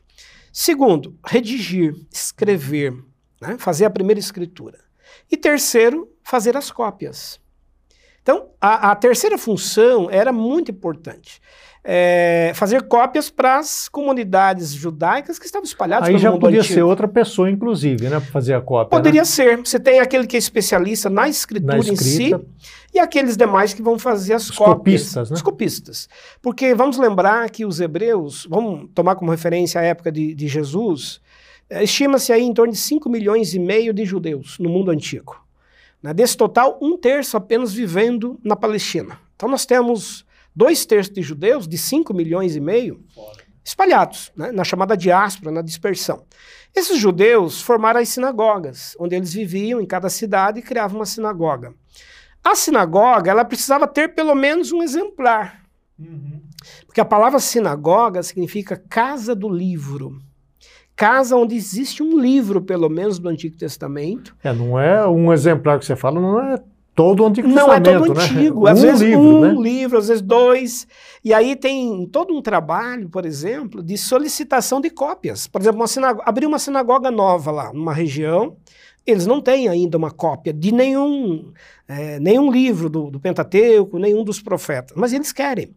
[0.53, 2.92] Segundo, redigir, escrever,
[3.40, 3.57] né?
[3.59, 4.79] fazer a primeira escritura.
[5.31, 7.40] E terceiro, fazer as cópias.
[8.22, 11.40] Então, a, a terceira função era muito importante
[11.90, 16.61] é, fazer cópias para as comunidades judaicas que estavam espalhadas Aí pelo já mundo podia
[16.61, 16.74] antigo.
[16.74, 18.90] ser outra pessoa, inclusive, né, para fazer a cópia.
[18.90, 19.24] Poderia né?
[19.24, 19.57] ser.
[19.57, 22.38] Você tem aquele que é especialista na escritura na em si
[22.92, 24.77] e aqueles demais que vão fazer as os cópias.
[24.77, 25.37] Copistas, né?
[25.37, 26.09] Os copistas.
[26.42, 31.22] Porque vamos lembrar que os hebreus, vamos tomar como referência a época de, de Jesus,
[31.70, 35.42] é, estima-se aí em torno de 5 milhões e meio de judeus no mundo antigo.
[36.03, 36.12] Né?
[36.12, 39.18] Desse total, um terço apenas vivendo na Palestina.
[39.35, 40.27] Então nós temos
[40.59, 43.01] dois terços de judeus, de 5 milhões e meio,
[43.64, 46.25] espalhados, né, na chamada diáspora, na dispersão.
[46.75, 51.73] Esses judeus formaram as sinagogas, onde eles viviam em cada cidade e criavam uma sinagoga.
[52.42, 55.62] A sinagoga, ela precisava ter pelo menos um exemplar.
[55.97, 56.42] Uhum.
[56.85, 60.18] Porque a palavra sinagoga significa casa do livro.
[60.97, 64.37] Casa onde existe um livro, pelo menos, do Antigo Testamento.
[64.42, 66.61] É, não é um exemplar que você fala, não é
[66.98, 68.24] todo o Antigo Não, é todo né?
[68.24, 68.64] antigo.
[68.64, 69.52] Um Às vezes livro, um né?
[69.52, 70.84] livro, às vezes dois.
[71.24, 75.46] E aí tem todo um trabalho, por exemplo, de solicitação de cópias.
[75.46, 78.56] Por exemplo, uma abrir uma sinagoga nova lá, numa região,
[79.06, 81.52] eles não têm ainda uma cópia de nenhum,
[81.87, 85.76] é, nenhum livro do, do Pentateuco, nenhum dos profetas, mas eles querem.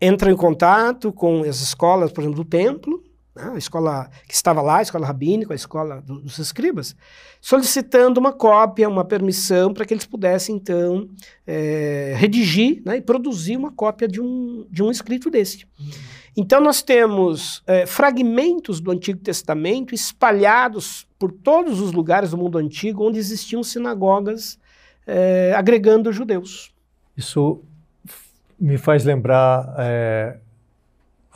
[0.00, 3.07] Entram em contato com as escolas, por exemplo, do templo, né,
[3.38, 6.94] a escola que estava lá, a escola rabínica, a escola dos escribas,
[7.40, 11.08] solicitando uma cópia, uma permissão para que eles pudessem, então,
[11.46, 15.64] é, redigir né, e produzir uma cópia de um, de um escrito desse.
[15.78, 15.90] Uhum.
[16.36, 22.58] Então, nós temos é, fragmentos do Antigo Testamento espalhados por todos os lugares do mundo
[22.58, 24.58] antigo onde existiam sinagogas
[25.06, 26.72] é, agregando judeus.
[27.16, 27.60] Isso
[28.58, 29.74] me faz lembrar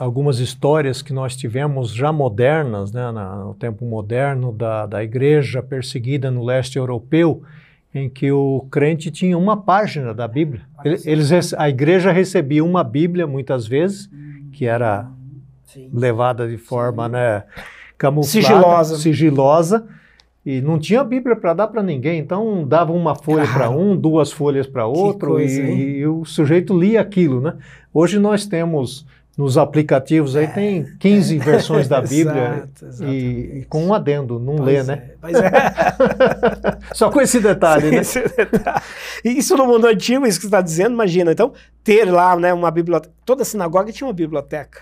[0.03, 6.31] algumas histórias que nós tivemos já modernas, né, no tempo moderno, da, da igreja perseguida
[6.31, 7.43] no leste europeu,
[7.95, 10.63] em que o crente tinha uma página da Bíblia.
[11.05, 14.11] Eles, a igreja recebia uma Bíblia, muitas vezes,
[14.51, 15.09] que era
[15.67, 15.89] Sim.
[15.93, 17.45] levada de forma né,
[17.97, 18.97] camuflada, sigilosa.
[18.97, 19.89] sigilosa,
[20.45, 24.33] e não tinha Bíblia para dar para ninguém, então dava uma folha para um, duas
[24.33, 27.41] folhas para outro, coisa, e, e, o sujeito lia aquilo.
[27.41, 27.55] Né?
[27.95, 31.39] Hoje nós temos nos aplicativos aí tem 15 é.
[31.43, 35.11] versões da Bíblia Exato, e, e, com um adendo, não pois lê, é, né?
[35.21, 35.51] Pois é.
[36.93, 38.01] Só com esse detalhe, Sim, né?
[38.03, 38.83] Esse detalhe.
[39.25, 41.33] Isso no mundo antigo, isso que você está dizendo, imagina.
[41.33, 43.15] Então, ter lá né, uma biblioteca.
[43.25, 44.81] Toda sinagoga tinha uma biblioteca.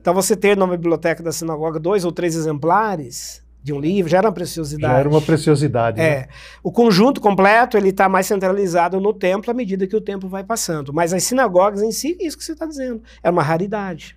[0.00, 4.18] Então, você ter numa biblioteca da sinagoga dois ou três exemplares de um livro, já
[4.18, 4.92] era uma preciosidade.
[4.92, 6.00] Já era uma preciosidade.
[6.00, 6.20] É.
[6.20, 6.28] Né?
[6.62, 10.42] O conjunto completo ele está mais centralizado no templo à medida que o tempo vai
[10.42, 10.92] passando.
[10.92, 14.16] Mas as sinagogas em si, isso que você está dizendo, é uma raridade.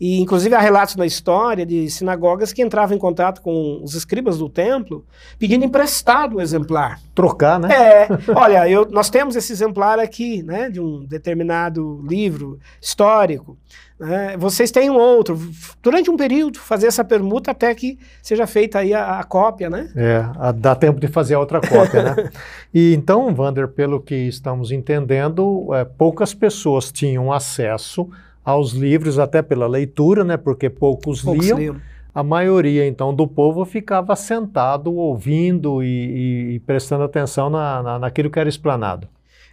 [0.00, 4.38] E, inclusive, há relatos na história de sinagogas que entravam em contato com os escribas
[4.38, 5.04] do templo
[5.38, 7.00] pedindo emprestado o exemplar.
[7.14, 7.68] Trocar, né?
[7.72, 8.08] É.
[8.34, 13.56] Olha, eu, nós temos esse exemplar aqui, né, de um determinado livro histórico.
[13.98, 14.36] Né?
[14.36, 15.38] Vocês têm um outro.
[15.82, 19.88] Durante um período, fazer essa permuta até que seja feita aí a, a cópia, né?
[19.94, 22.30] É, a, dá tempo de fazer a outra cópia, né?
[22.74, 28.10] E então, Wander, pelo que estamos entendendo, é, poucas pessoas tinham acesso
[28.44, 30.36] aos livros, até pela leitura, né?
[30.36, 31.58] Porque poucos, poucos liam.
[31.58, 31.80] liam.
[32.14, 38.30] A maioria, então, do povo ficava sentado, ouvindo e, e, prestando atenção na, na, naquilo
[38.30, 39.08] que era explanado.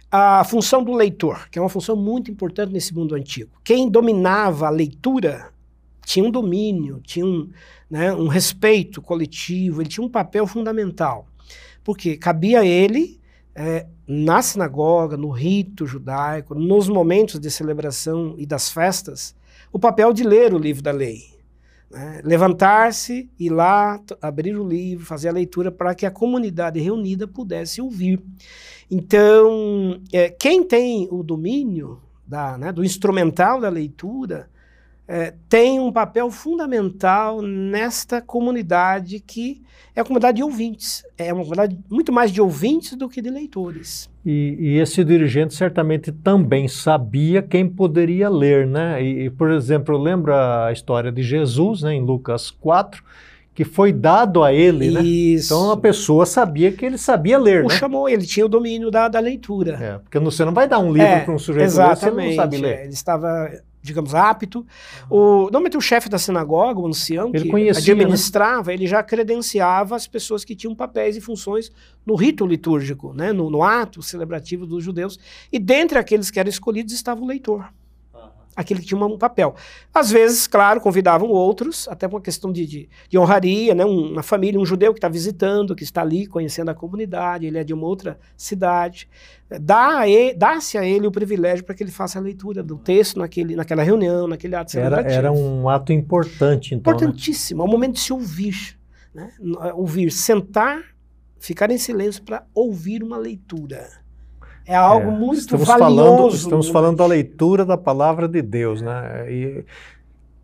[0.08, 3.50] A função do leitor, que é uma função muito importante nesse mundo antigo.
[3.64, 5.48] Quem dominava a leitura
[6.04, 7.48] tinha um domínio, tinha um,
[7.90, 11.26] né, um respeito coletivo, ele tinha um papel fundamental.
[11.82, 13.18] Porque cabia a ele
[13.54, 19.34] é, na sinagoga, no rito judaico, nos momentos de celebração e das festas,
[19.72, 21.32] o papel de ler o livro da lei.
[21.90, 22.20] Né?
[22.24, 27.80] Levantar-se, ir lá, abrir o livro, fazer a leitura para que a comunidade reunida pudesse
[27.80, 28.20] ouvir.
[28.90, 34.48] Então, é, quem tem o domínio da, né, do instrumental da leitura
[35.06, 39.60] é, tem um papel fundamental nesta comunidade que
[39.94, 41.04] é a comunidade de ouvintes.
[41.18, 44.08] É uma comunidade muito mais de ouvintes do que de leitores.
[44.24, 49.02] E, e esse dirigente certamente também sabia quem poderia ler, né?
[49.02, 53.04] E, por exemplo, lembra a história de Jesus, né, em Lucas 4,
[53.54, 55.02] que foi dado a ele, né?
[55.02, 55.52] Isso.
[55.52, 55.60] né?
[55.60, 57.76] Então a pessoa sabia que ele sabia ler, o né?
[57.76, 59.76] chamou, ele tinha o domínio da, da leitura.
[59.78, 62.28] É, porque você não vai dar um livro é, para um sujeito ler se ele
[62.28, 62.78] não sabe ler.
[62.78, 63.50] É, ele estava
[63.82, 64.64] digamos, apto.
[65.10, 68.74] O, normalmente o chefe da sinagoga, o ancião, ele que conhecia, administrava, né?
[68.74, 71.70] ele já credenciava as pessoas que tinham papéis e funções
[72.06, 73.32] no rito litúrgico, né?
[73.32, 75.18] no, no ato celebrativo dos judeus.
[75.50, 77.68] E dentre aqueles que eram escolhidos estava o leitor
[78.54, 79.54] aquele que tinha um papel.
[79.92, 83.84] Às vezes, claro, convidavam outros, até por uma questão de, de, de honraria, né?
[83.84, 87.64] uma família, um judeu que está visitando, que está ali conhecendo a comunidade, ele é
[87.64, 89.08] de uma outra cidade.
[89.60, 93.54] Dá-se dá a ele o privilégio para que ele faça a leitura do texto naquele,
[93.54, 96.92] naquela reunião, naquele ato era, era um ato importante, então.
[96.92, 96.96] Né?
[96.96, 97.66] Importantíssimo, né?
[97.66, 98.78] é o momento de se ouvir.
[99.14, 99.30] Né?
[99.74, 100.82] Ouvir, sentar,
[101.38, 104.02] ficar em silêncio para ouvir uma leitura.
[104.66, 105.96] É algo é, muito estamos valioso.
[105.96, 109.30] Falando, estamos falando da leitura da palavra de Deus, né?
[109.30, 109.64] E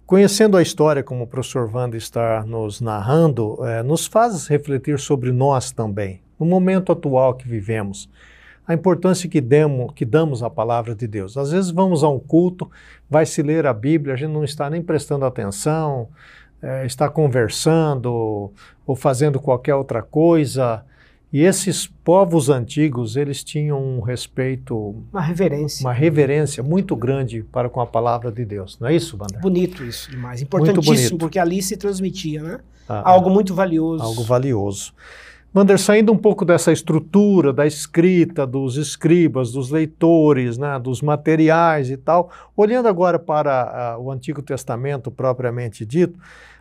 [0.06, 5.30] conhecendo a história como o professor Wanda está nos narrando, é, nos faz refletir sobre
[5.30, 8.08] nós também, no momento atual que vivemos.
[8.66, 11.38] A importância que, demos, que damos à palavra de Deus.
[11.38, 12.70] Às vezes vamos a um culto,
[13.08, 16.08] vai se ler a Bíblia, a gente não está nem prestando atenção,
[16.62, 18.52] é, está conversando
[18.86, 20.84] ou fazendo qualquer outra coisa,
[21.30, 27.68] e esses povos antigos, eles tinham um respeito, uma reverência, uma reverência muito grande para
[27.68, 28.78] com a palavra de Deus.
[28.80, 29.40] Não é isso, Wander?
[29.40, 32.60] Bonito isso demais, importantíssimo, porque ali se transmitia, né?
[32.88, 34.02] Ah, ah, algo muito valioso.
[34.02, 34.94] Algo valioso.
[35.54, 41.90] Wander, saindo um pouco dessa estrutura da escrita, dos escribas, dos leitores, né, dos materiais
[41.90, 46.18] e tal, olhando agora para uh, o Antigo Testamento propriamente dito,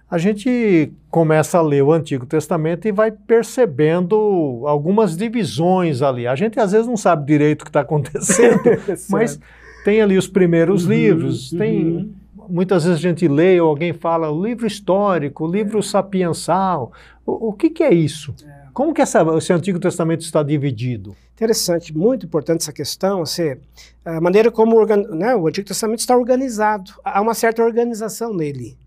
[0.10, 6.26] a gente começa a ler o Antigo Testamento e vai percebendo algumas divisões ali.
[6.26, 8.62] A gente às vezes não sabe direito o que está acontecendo,
[9.10, 9.40] mas
[9.84, 11.58] tem ali os primeiros uhum, livros, uhum.
[11.58, 12.16] tem
[12.50, 16.94] muitas vezes a gente lê ou alguém fala o livro histórico, o livro sapiensal.
[17.26, 18.34] O, o que, que, é isso?
[18.46, 18.68] É.
[18.74, 21.16] Como que essa, esse Antigo Testamento está dividido?
[21.36, 23.58] Interessante, muito importante essa questão, assim,
[24.04, 26.92] a maneira como né, o Antigo Testamento está organizado.
[27.04, 28.78] Há uma certa organização nele.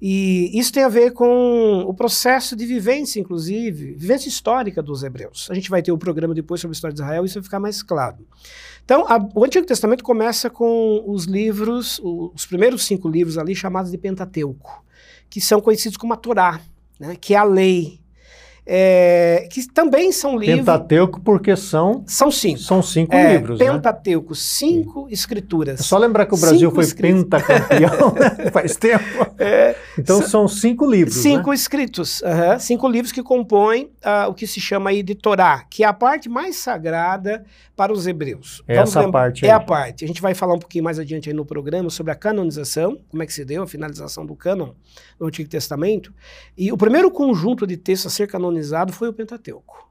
[0.00, 5.48] E isso tem a ver com o processo de vivência, inclusive, vivência histórica dos hebreus.
[5.50, 7.42] A gente vai ter o um programa depois sobre a história de Israel, isso vai
[7.42, 8.18] ficar mais claro.
[8.84, 13.90] Então, a, o Antigo Testamento começa com os livros, os primeiros cinco livros ali, chamados
[13.90, 14.84] de Pentateuco,
[15.28, 16.60] que são conhecidos como a Torá,
[16.98, 17.97] né, que é a lei
[18.70, 20.58] é, que também são livros.
[20.58, 22.04] Pentateuco, porque são.
[22.06, 22.58] São cinco.
[22.58, 23.58] São cinco é, livros.
[23.58, 23.64] Né?
[23.64, 24.38] Pentateuco, né?
[24.38, 25.12] cinco Sim.
[25.14, 25.80] escrituras.
[25.80, 27.22] É só lembrar que o Brasil cinco foi escritos.
[27.22, 28.12] pentacampeão
[28.44, 28.50] né?
[28.50, 29.04] faz tempo.
[29.38, 31.16] É, então são, são, cinco livros.
[31.16, 31.54] Cinco né?
[31.54, 32.20] escritos.
[32.58, 35.92] Cinco livros que compõem uh, o que se chama aí de Torá, que é a
[35.94, 38.62] parte mais sagrada para os hebreus.
[38.66, 39.46] É Vamos essa parte.
[39.46, 39.54] É aí.
[39.54, 40.04] a parte.
[40.04, 43.22] A gente vai falar um pouquinho mais adiante aí no programa sobre a canonização, como
[43.22, 44.72] é que se deu a finalização do cânon
[45.18, 46.12] no Antigo Testamento.
[46.56, 48.26] E o primeiro conjunto de textos a ser
[48.58, 49.88] canonizado foi o Pentateuco.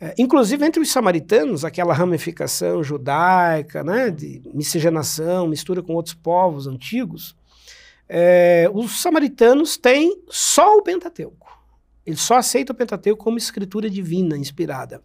[0.00, 6.68] É, inclusive entre os samaritanos, aquela ramificação judaica, né, de miscigenação, mistura com outros povos
[6.68, 7.34] antigos,
[8.08, 11.48] é, os samaritanos têm só o Pentateuco.
[12.06, 15.02] Eles só aceitam o Pentateuco como escritura divina, inspirada.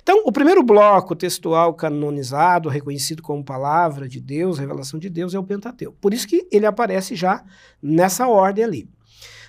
[0.00, 5.38] Então, o primeiro bloco textual canonizado, reconhecido como palavra de Deus, revelação de Deus, é
[5.38, 5.96] o Pentateuco.
[6.00, 7.42] Por isso que ele aparece já
[7.82, 8.95] nessa ordem ali.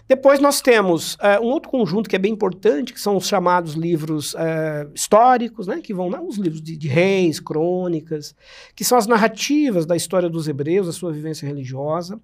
[0.07, 3.73] Depois nós temos uh, um outro conjunto que é bem importante, que são os chamados
[3.73, 8.33] livros uh, históricos, né, que vão né, os livros de, de, reis, crônicas,
[8.73, 12.19] que são as narrativas da história dos hebreus, da sua vivência religiosa.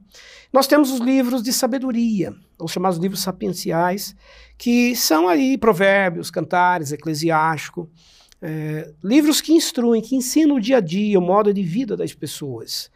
[0.51, 4.15] Nós temos os livros de sabedoria, os chamados livros sapienciais,
[4.57, 7.89] que são aí provérbios, cantares, eclesiástico,
[8.41, 12.13] é, livros que instruem, que ensinam o dia a dia, o modo de vida das
[12.13, 12.91] pessoas.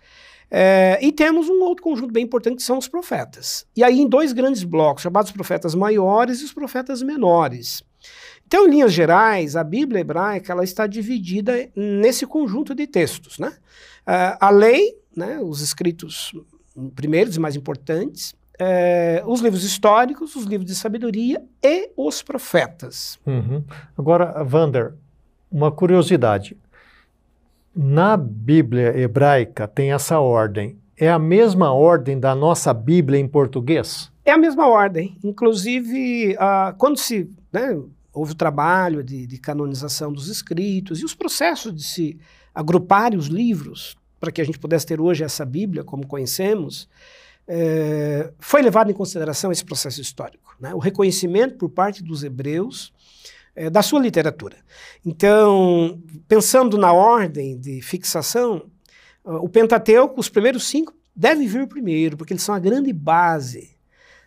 [0.49, 3.65] É, e temos um outro conjunto bem importante que são os profetas.
[3.75, 7.83] E aí em dois grandes blocos, chamados profetas maiores e os profetas menores.
[8.45, 13.37] Então, em linhas gerais, a Bíblia hebraica ela está dividida nesse conjunto de textos.
[13.37, 13.49] Né?
[13.49, 16.33] Uh, a lei, né, os escritos
[16.95, 23.19] primeiros e mais importantes, é, os livros históricos, os livros de sabedoria e os profetas.
[23.25, 23.63] Uhum.
[23.97, 24.93] Agora, Vander,
[25.51, 26.57] uma curiosidade.
[27.79, 30.79] Na Bíblia hebraica tem essa ordem.
[30.97, 34.11] É a mesma ordem da nossa Bíblia em português?
[34.25, 35.15] É a mesma ordem.
[35.23, 37.79] Inclusive, uh, quando se né,
[38.11, 42.19] houve o trabalho de, de canonização dos escritos e os processos de se
[42.51, 46.89] agruparem os livros para que a gente pudesse ter hoje essa Bíblia como conhecemos,
[47.47, 50.73] é, foi levado em consideração esse processo histórico, né?
[50.73, 52.91] o reconhecimento por parte dos hebreus
[53.57, 54.55] é, da sua literatura.
[55.03, 58.69] Então, pensando na ordem de fixação,
[59.23, 63.75] o Pentateuco, os primeiros cinco, devem vir primeiro, porque eles são a grande base.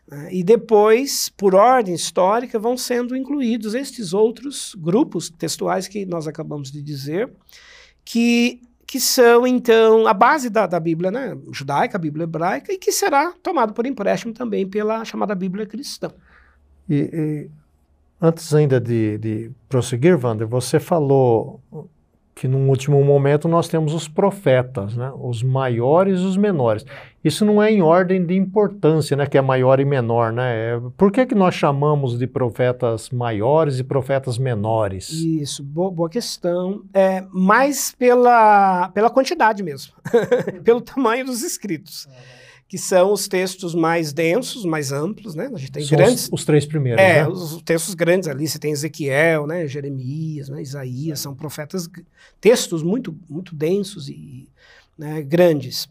[0.07, 0.35] Né?
[0.35, 6.73] E depois, por ordem histórica, vão sendo incluídos estes outros grupos textuais que nós acabamos
[6.73, 7.31] de dizer,
[8.05, 12.77] que que são, então, a base da, da Bíblia né, judaica, a Bíblia hebraica, e
[12.77, 16.11] que será tomado por empréstimo também pela chamada Bíblia cristã.
[16.89, 17.51] E, e
[18.21, 21.61] antes ainda de, de prosseguir, Wander, você falou
[22.41, 25.13] que num último momento nós temos os profetas, né?
[25.21, 26.87] os maiores e os menores.
[27.23, 29.27] Isso não é em ordem de importância, né?
[29.27, 30.33] que é maior e menor.
[30.33, 30.71] Né?
[30.71, 35.11] É, por que, que nós chamamos de profetas maiores e profetas menores?
[35.11, 36.83] Isso, boa, boa questão.
[36.95, 39.93] É, mais pela, pela quantidade mesmo,
[40.65, 42.09] pelo tamanho dos escritos.
[42.71, 45.51] Que são os textos mais densos, mais amplos, né?
[45.53, 46.27] A gente tem são grandes...
[46.27, 47.29] Os, os, três primeiros, É, né?
[47.29, 49.67] os textos grandes ali, você tem Ezequiel, né?
[49.67, 50.63] Jeremias, né?
[50.63, 51.91] Isaías, são profetas,
[52.41, 54.49] textos muito, muito densos e
[54.97, 55.21] né?
[55.21, 55.89] grandes.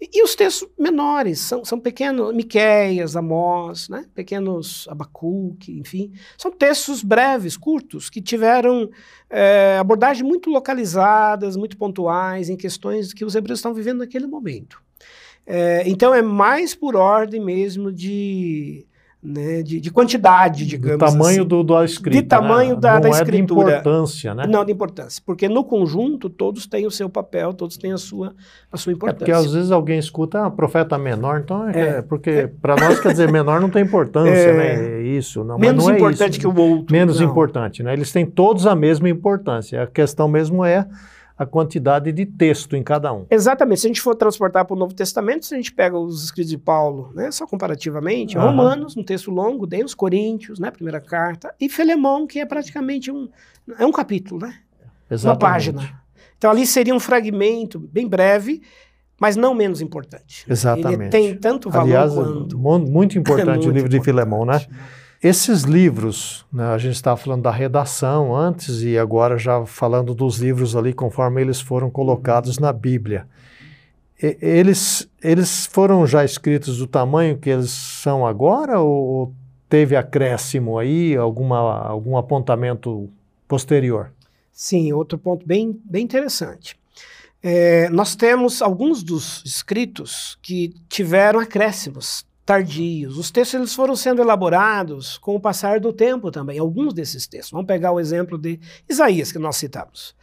[0.00, 4.04] E, e, os textos menores, são, são pequenos, Miqueias, Amós, né?
[4.14, 6.12] pequenos Abacuque, enfim.
[6.38, 8.88] São textos breves, curtos, que tiveram
[9.28, 14.80] é, abordagens muito localizadas, muito pontuais, em questões que os hebreus estão vivendo naquele momento.
[15.54, 18.86] É, então é mais por ordem mesmo de,
[19.22, 21.46] né, de, de, quantidade, digamos do tamanho assim.
[21.46, 22.80] do, do escrita, De tamanho né?
[22.80, 23.36] da, Não da é escritura.
[23.36, 24.46] de importância, né?
[24.46, 25.22] Não, de importância.
[25.26, 28.34] Porque no conjunto todos têm o seu papel, todos têm a sua,
[28.72, 29.24] a sua importância.
[29.24, 32.02] É porque às vezes alguém escuta, ah, profeta menor, então é, é.
[32.02, 32.46] porque é.
[32.46, 34.56] para nós quer dizer menor não tem importância, é.
[34.56, 35.00] né?
[35.00, 35.44] É isso.
[35.44, 36.90] Não, Menos não é importante isso, que o outro.
[36.90, 37.28] Menos não.
[37.28, 37.92] importante, né?
[37.92, 39.82] Eles têm todos a mesma importância.
[39.82, 40.86] A questão mesmo é
[41.36, 43.26] a quantidade de texto em cada um.
[43.30, 43.80] Exatamente.
[43.80, 46.50] Se a gente for transportar para o Novo Testamento, se a gente pega os escritos
[46.50, 48.44] de Paulo, né, só comparativamente, uhum.
[48.44, 53.28] Romanos, um texto longo, os Coríntios, né, primeira carta, e Filemão, que é praticamente um,
[53.78, 54.54] é um capítulo, né?
[55.10, 55.42] Exatamente.
[55.42, 56.02] Uma página.
[56.36, 58.62] Então ali seria um fragmento bem breve,
[59.20, 60.44] mas não menos importante.
[60.48, 61.02] Exatamente.
[61.02, 62.58] Ele tem tanto valor Aliás, quanto.
[62.58, 64.60] muito importante Muito o livro de Filemão, né?
[65.22, 70.38] Esses livros, né, a gente estava falando da redação antes e agora já falando dos
[70.38, 73.28] livros ali conforme eles foram colocados na Bíblia.
[74.20, 79.32] E- eles, eles foram já escritos do tamanho que eles são agora ou
[79.68, 83.08] teve acréscimo aí, alguma, algum apontamento
[83.46, 84.10] posterior?
[84.52, 86.76] Sim, outro ponto bem, bem interessante.
[87.40, 93.16] É, nós temos alguns dos escritos que tiveram acréscimos tardios.
[93.16, 97.52] Os textos eles foram sendo elaborados com o passar do tempo também, alguns desses textos.
[97.52, 100.14] Vamos pegar o exemplo de Isaías, que nós citamos.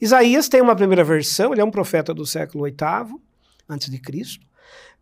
[0.00, 3.20] Isaías tem uma primeira versão, ele é um profeta do século VIII,
[3.68, 4.46] antes de Cristo.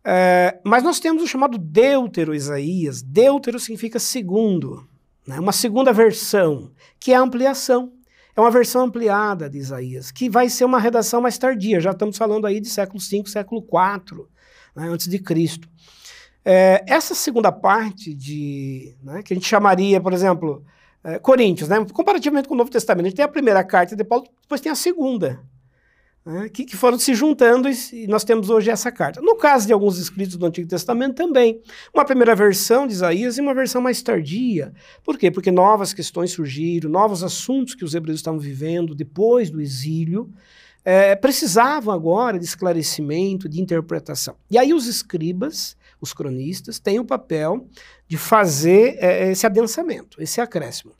[0.03, 3.01] É, mas nós temos o chamado Deutero Isaías.
[3.01, 4.87] Deutero significa segundo,
[5.27, 5.39] né?
[5.39, 7.93] uma segunda versão, que é a ampliação.
[8.35, 11.81] É uma versão ampliada de Isaías, que vai ser uma redação mais tardia.
[11.81, 14.25] Já estamos falando aí de século V, século IV,
[14.73, 15.67] né, antes de Cristo.
[16.43, 20.65] É, essa segunda parte de, né, que a gente chamaria, por exemplo,
[21.03, 24.03] é, Coríntios, né, comparativamente com o Novo Testamento, a gente tem a primeira carta de
[24.03, 25.39] Paulo, depois tem a segunda,
[26.25, 29.21] né, que, que foram se juntando e, e nós temos hoje essa carta.
[29.21, 31.61] No caso de alguns escritos do Antigo Testamento também,
[31.93, 34.73] uma primeira versão de Isaías e uma versão mais tardia.
[35.03, 35.29] Por quê?
[35.29, 40.31] Porque novas questões surgiram, novos assuntos que os hebreus estavam vivendo depois do exílio,
[40.83, 44.35] é, precisavam agora de esclarecimento, de interpretação.
[44.49, 47.67] E aí os escribas, os cronistas, têm o papel
[48.07, 50.93] de fazer é, esse adensamento, esse acréscimo.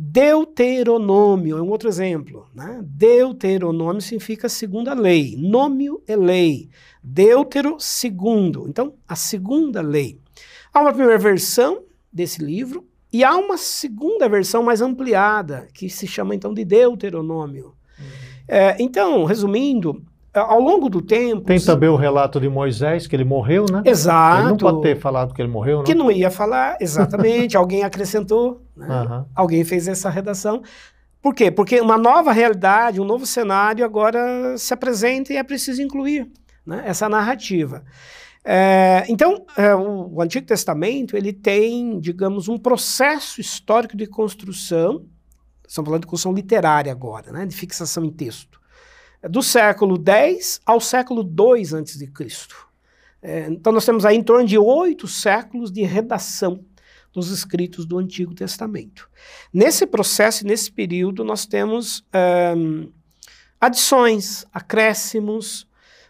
[0.00, 2.46] Deuteronômio é um outro exemplo.
[2.54, 2.80] Né?
[2.84, 5.34] Deuteronômio significa segunda lei.
[5.36, 6.70] Nômio é lei.
[7.02, 8.68] Deutero, segundo.
[8.68, 10.20] Então, a segunda lei.
[10.72, 11.82] Há uma primeira versão
[12.12, 17.74] desse livro e há uma segunda versão mais ampliada, que se chama então de Deuteronômio.
[18.46, 20.02] É, então, resumindo,
[20.38, 21.42] ao longo do tempo.
[21.42, 23.82] Tem também o relato de Moisés, que ele morreu, né?
[23.84, 24.42] Exato.
[24.42, 25.84] Ele não pode ter falado que ele morreu, não?
[25.84, 27.56] Que não ia falar, exatamente.
[27.58, 28.86] alguém acrescentou, né?
[28.88, 29.26] Aham.
[29.34, 30.62] alguém fez essa redação.
[31.20, 31.50] Por quê?
[31.50, 36.30] Porque uma nova realidade, um novo cenário agora se apresenta e é preciso incluir
[36.64, 37.82] né, essa narrativa.
[38.44, 45.04] É, então, é, o, o Antigo Testamento ele tem, digamos, um processo histórico de construção.
[45.66, 48.57] Estamos falando de construção literária agora, né, de fixação em texto.
[49.22, 52.68] É do século X ao século II antes de Cristo.
[53.20, 56.64] É, então, nós temos aí em torno de oito séculos de redação
[57.12, 59.10] dos escritos do Antigo Testamento.
[59.52, 62.88] Nesse processo, nesse período, nós temos ahn,
[63.60, 65.66] adições, acréscimos,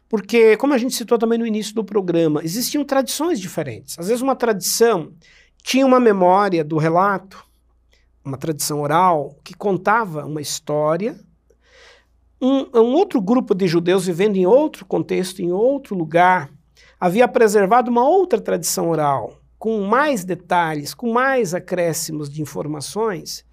[0.09, 3.98] porque, como a gente citou também no início do programa, existiam tradições diferentes.
[3.98, 5.12] Às vezes, uma tradição
[5.62, 7.44] tinha uma memória do relato,
[8.24, 11.18] uma tradição oral, que contava uma história.
[12.41, 16.51] Um, um outro grupo de judeus vivendo em outro contexto, em outro lugar,
[17.01, 23.45] havia preservado uma outra tradição oral, com mais detalhes, com mais acréscimos de informações.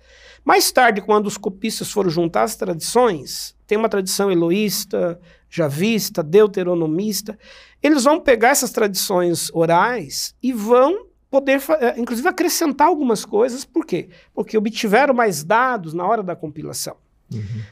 [0.43, 5.19] Mais tarde, quando os copistas foram juntar as tradições, tem uma tradição eloísta,
[5.49, 7.37] javista, deuteronomista,
[7.81, 13.65] eles vão pegar essas tradições orais e vão poder, eh, inclusive, acrescentar algumas coisas.
[13.65, 14.09] Por quê?
[14.33, 16.97] Porque obtiveram mais dados na hora da compilação.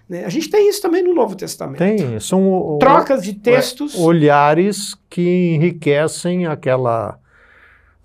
[0.09, 0.25] Né?
[0.25, 1.79] A gente tem isso também no Novo Testamento.
[1.79, 3.95] Tem, são Trocas de textos.
[3.95, 7.19] olhares que enriquecem aquela,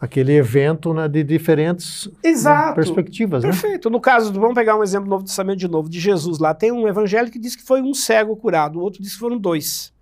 [0.01, 2.75] aquele evento né, de diferentes né, Exato.
[2.75, 3.43] perspectivas.
[3.43, 3.51] Né?
[3.51, 3.89] Perfeito.
[3.89, 6.53] No caso, vamos pegar um exemplo do Novo Testamento de novo, de Jesus lá.
[6.55, 9.39] Tem um evangelho que diz que foi um cego curado, o outro diz que foram
[9.39, 9.93] dois.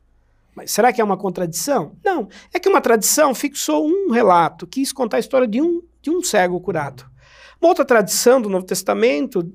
[0.54, 1.92] Mas será que é uma contradição?
[2.02, 2.28] Não.
[2.52, 6.22] É que uma tradição fixou um relato, quis contar a história de um, de um
[6.22, 7.04] cego curado.
[7.60, 9.52] Uma outra tradição do Novo Testamento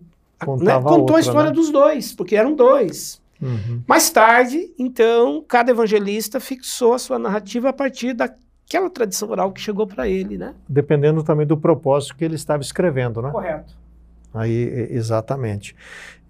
[0.60, 1.56] né, contou outra, a história né?
[1.56, 3.22] dos dois, porque eram dois.
[3.42, 3.82] Uhum.
[3.88, 9.60] Mais tarde, então, cada evangelista fixou a sua narrativa a partir daquela tradição oral que
[9.60, 10.54] chegou para ele, né?
[10.70, 13.22] Dependendo também do propósito que ele estava escrevendo.
[13.22, 13.32] Né?
[13.32, 13.76] Correto.
[14.34, 15.76] Aí, exatamente.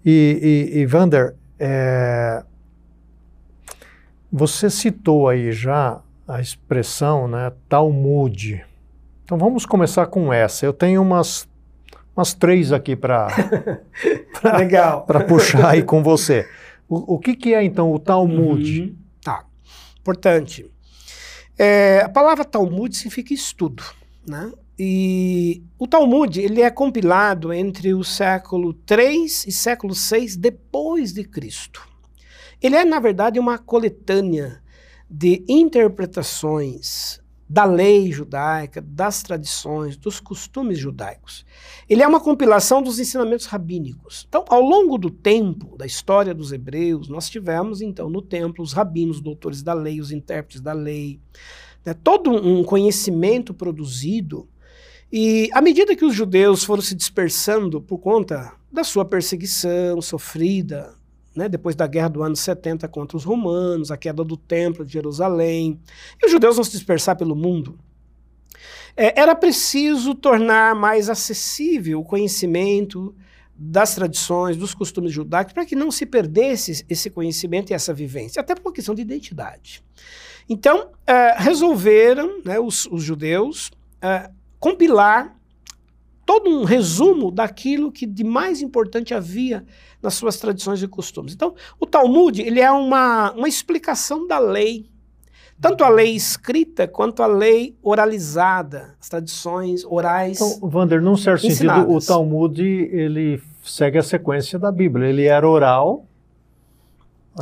[0.04, 2.42] E, e, e Vander, é,
[4.32, 8.64] você citou aí já a expressão né, Talmud.
[9.24, 10.66] Então vamos começar com essa.
[10.66, 11.48] Eu tenho umas,
[12.16, 13.28] umas três aqui para
[14.58, 15.06] Legal.
[15.26, 16.48] puxar aí com você.
[16.88, 18.82] O, o que, que é então o Talmud?
[18.82, 18.96] Uhum.
[19.22, 19.44] Tá.
[20.00, 20.70] Importante.
[21.58, 23.82] É, a palavra Talmud significa estudo,
[24.26, 24.52] né?
[24.78, 31.24] E o Talmud ele é compilado entre o século 3 e século 6 depois de
[31.24, 31.86] Cristo.
[32.60, 34.62] Ele é na verdade uma coletânea
[35.08, 37.21] de interpretações
[37.52, 41.44] da lei judaica, das tradições, dos costumes judaicos.
[41.86, 44.24] Ele é uma compilação dos ensinamentos rabínicos.
[44.26, 48.72] Então, ao longo do tempo, da história dos hebreus, nós tivemos, então, no templo, os
[48.72, 51.20] rabinos, os doutores da lei, os intérpretes da lei,
[51.84, 54.48] né, todo um conhecimento produzido.
[55.12, 60.94] E à medida que os judeus foram se dispersando por conta da sua perseguição sofrida
[61.34, 64.92] né, depois da guerra do ano 70 contra os romanos, a queda do templo de
[64.92, 65.80] Jerusalém,
[66.20, 67.78] e os judeus vão se dispersar pelo mundo.
[68.96, 73.14] É, era preciso tornar mais acessível o conhecimento
[73.54, 78.40] das tradições, dos costumes judaicos, para que não se perdesse esse conhecimento e essa vivência,
[78.40, 79.82] até por uma questão de identidade.
[80.48, 83.70] Então, é, resolveram né, os, os, judeus
[84.00, 85.36] é, compilar
[86.26, 89.64] todo um resumo daquilo que de mais importante havia
[90.02, 91.32] nas suas tradições e costumes.
[91.32, 94.90] Então, o Talmud ele é uma, uma explicação da lei,
[95.60, 100.40] tanto a lei escrita quanto a lei oralizada, as tradições orais.
[100.40, 101.82] Então, Wander, num certo ensinadas.
[101.84, 105.08] sentido, o Talmud ele segue a sequência da Bíblia.
[105.08, 106.04] Ele era oral,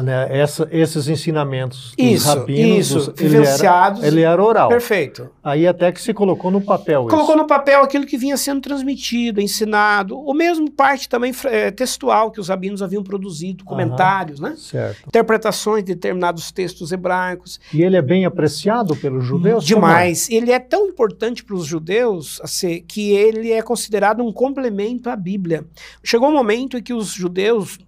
[0.02, 4.00] né, essa, esses ensinamentos dos isso, rabinos, isso, dos, vivenciados.
[4.00, 4.68] Ele era, ele era oral.
[4.68, 5.28] Perfeito.
[5.42, 7.36] Aí até que se colocou no papel Colocou isso.
[7.36, 12.40] no papel aquilo que vinha sendo transmitido, ensinado, ou mesmo parte também é, textual que
[12.40, 14.54] os rabinos haviam produzido, comentários, né?
[14.56, 15.08] Certo.
[15.08, 17.58] Interpretações de determinados textos hebraicos.
[17.72, 19.64] E ele é bem apreciado pelos judeus?
[19.64, 20.30] Demais.
[20.30, 20.34] É?
[20.34, 25.16] Ele é tão importante para os judeus assim, que ele é considerado um complemento à
[25.16, 25.64] Bíblia.
[26.04, 27.78] Chegou um momento em que os judeus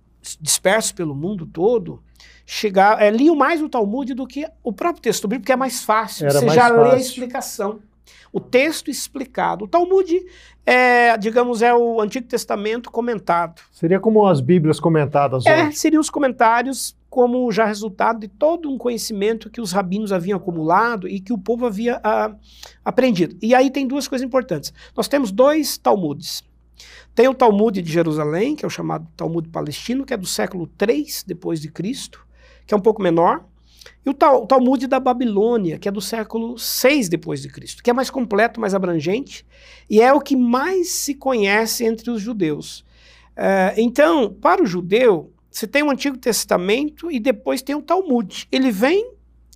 [0.41, 2.03] dispersos pelo mundo todo,
[2.47, 5.83] chegar, é, liam mais o Talmud do que o próprio texto bíblico, porque é mais
[5.83, 6.27] fácil.
[6.27, 6.83] Era Você mais já fácil.
[6.83, 7.81] lê a explicação.
[8.33, 9.67] O texto explicado.
[9.67, 10.11] O Talmud
[10.65, 13.61] é, digamos, é o Antigo Testamento comentado.
[13.73, 15.77] Seria como as Bíblias comentadas É, hoje.
[15.77, 21.07] seriam os comentários como já resultado de todo um conhecimento que os rabinos haviam acumulado
[21.07, 22.35] e que o povo havia ah,
[22.83, 23.37] aprendido.
[23.43, 24.73] E aí tem duas coisas importantes.
[24.97, 26.43] Nós temos dois Talmudes.
[27.15, 30.67] Tem o Talmud de Jerusalém, que é o chamado Talmud palestino, que é do século
[30.67, 32.27] 3 depois de Cristo,
[32.67, 33.45] que é um pouco menor,
[34.05, 37.83] e o, Tal, o Talmud da Babilônia, que é do século 6 depois de Cristo,
[37.83, 39.47] que é mais completo, mais abrangente,
[39.89, 42.85] e é o que mais se conhece entre os judeus.
[43.37, 48.49] Uh, então, para o judeu, você tem o Antigo Testamento e depois tem o Talmud.
[48.51, 49.12] Ele vem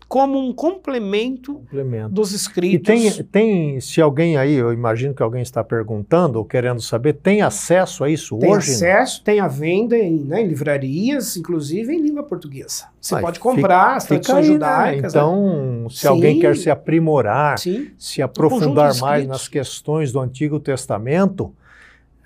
[0.08, 2.10] como um complemento, complemento.
[2.10, 2.74] dos escritos.
[2.74, 7.14] E tem, tem, se alguém aí, eu imagino que alguém está perguntando ou querendo saber,
[7.14, 8.66] tem acesso a isso tem hoje?
[8.66, 12.84] Tem acesso, tem a venda em, né, em, livrarias, inclusive em língua portuguesa.
[13.00, 15.02] Você Mas pode comprar fica, as tradições aí, judaicas.
[15.02, 15.20] Né?
[15.20, 15.88] Então, né?
[15.90, 16.08] se Sim.
[16.08, 17.88] alguém quer se aprimorar, Sim.
[17.98, 21.52] se aprofundar mais nas questões do Antigo Testamento,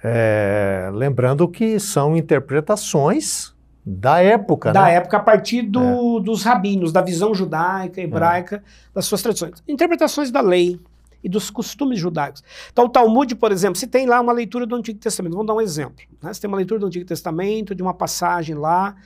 [0.04, 3.54] é, lembrando que são interpretações
[3.84, 4.94] da época, Da né?
[4.94, 6.22] época, a partir do, é.
[6.22, 8.62] dos rabinos, da visão judaica, hebraica, é.
[8.94, 9.62] das suas tradições.
[9.66, 10.78] Interpretações da lei
[11.24, 12.42] e dos costumes judaicos.
[12.72, 15.54] Então, o Talmud, por exemplo, se tem lá uma leitura do Antigo Testamento, vamos dar
[15.54, 16.04] um exemplo.
[16.22, 16.32] Né?
[16.32, 18.96] Você tem uma leitura do Antigo Testamento, de uma passagem lá,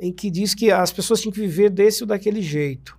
[0.00, 2.98] em que diz que as pessoas tinham que viver desse ou daquele jeito.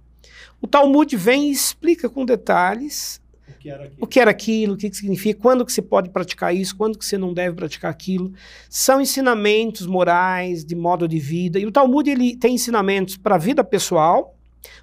[0.61, 3.21] O Talmud vem e explica com detalhes
[3.63, 6.09] que era aquilo, o que, era aquilo, o que, que significa, quando que se pode
[6.09, 8.33] praticar isso, quando que você não deve praticar aquilo.
[8.69, 11.57] São ensinamentos morais, de modo de vida.
[11.57, 14.35] E o Talmud ele tem ensinamentos para a vida pessoal,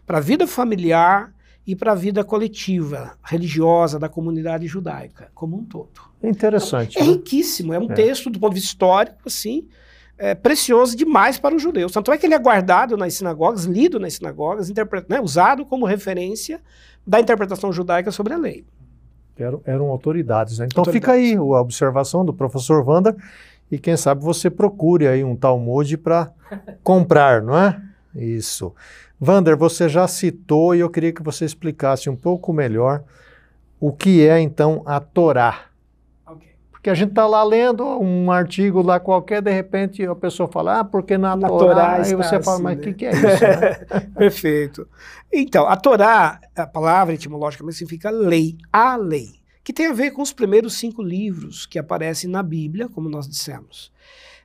[0.06, 1.30] para a vida familiar
[1.66, 6.00] e para a vida coletiva, religiosa da comunidade judaica como um todo.
[6.22, 6.96] É interessante.
[6.98, 7.10] É, né?
[7.10, 7.94] riquíssimo, é um é.
[7.94, 9.68] texto do ponto de vista histórico, assim,
[10.16, 11.92] é, precioso demais para os judeus.
[11.92, 14.70] Tanto é que ele é guardado nas sinagogas, lido nas sinagogas,
[15.06, 16.62] né, usado como referência
[17.06, 18.64] da interpretação judaica sobre a lei.
[19.38, 20.58] Eram, eram autoridades.
[20.58, 20.66] Né?
[20.66, 21.10] Então autoridades.
[21.10, 23.16] fica aí a observação do professor Wander
[23.70, 26.30] e quem sabe você procure aí um Talmud para
[26.82, 27.80] comprar, não é?
[28.14, 28.74] Isso.
[29.20, 33.02] Wander, você já citou e eu queria que você explicasse um pouco melhor
[33.78, 35.69] o que é então a Torá.
[36.80, 40.80] Porque a gente está lá lendo um artigo lá qualquer, de repente a pessoa fala,
[40.80, 42.84] ah, porque na, na Torá, Torá aí você assim, fala, mas o né?
[42.84, 43.44] que, que é isso?
[43.44, 44.00] Né?
[44.16, 44.88] Perfeito.
[45.30, 49.28] Então, a Torá, a palavra etimologicamente significa lei, a lei,
[49.62, 53.28] que tem a ver com os primeiros cinco livros que aparecem na Bíblia, como nós
[53.28, 53.92] dissemos.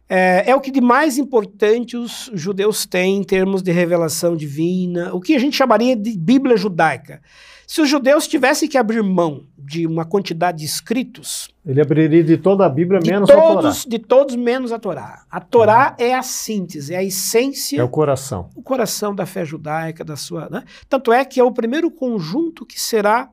[0.10, 5.14] É, é, o que de mais importante os judeus têm em termos de revelação divina,
[5.16, 7.22] o que a gente chamaria de Bíblia judaica.
[7.68, 11.50] Se os judeus tivessem que abrir mão de uma quantidade de escritos.
[11.66, 13.74] Ele abriria de toda a Bíblia, menos todos, a Torá.
[13.88, 15.26] De todos, menos a Torá.
[15.30, 16.06] A Torá uhum.
[16.06, 17.82] é a síntese, é a essência.
[17.82, 18.50] É o coração.
[18.56, 20.48] O coração da fé judaica, da sua.
[20.50, 20.64] Né?
[20.88, 23.30] Tanto é que é o primeiro conjunto que será,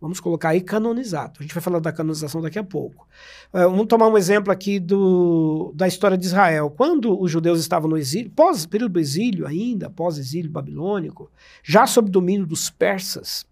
[0.00, 1.34] vamos colocar aí, canonizado.
[1.38, 3.06] A gente vai falar da canonização daqui a pouco.
[3.52, 6.74] Uh, vamos tomar um exemplo aqui do, da história de Israel.
[6.76, 11.30] Quando os judeus estavam no exílio, pós período do exílio ainda, pós-exílio babilônico,
[11.62, 13.46] já sob domínio dos persas,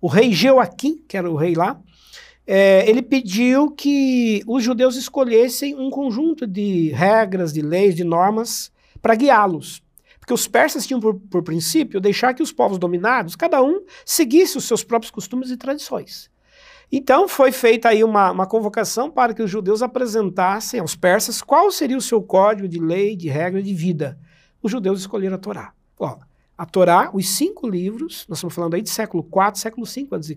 [0.00, 1.80] o rei Joaquim, que era o rei lá,
[2.46, 8.72] é, ele pediu que os judeus escolhessem um conjunto de regras, de leis, de normas
[9.02, 9.82] para guiá-los.
[10.18, 14.56] Porque os persas tinham por, por, princípio deixar que os povos dominados, cada um, seguisse
[14.56, 16.30] os seus próprios costumes e tradições.
[16.90, 21.70] Então foi feita aí uma, uma convocação para que os judeus apresentassem aos persas qual
[21.70, 24.18] seria o seu código de lei, de regra, de vida.
[24.62, 25.72] Os judeus escolheram a Torá.
[26.58, 30.36] A Torá, os cinco livros, nós estamos falando aí de século IV, século V a.C.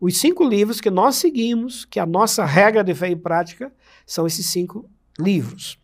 [0.00, 3.72] Os cinco livros que nós seguimos, que a nossa regra de fé e prática,
[4.04, 5.78] são esses cinco livros.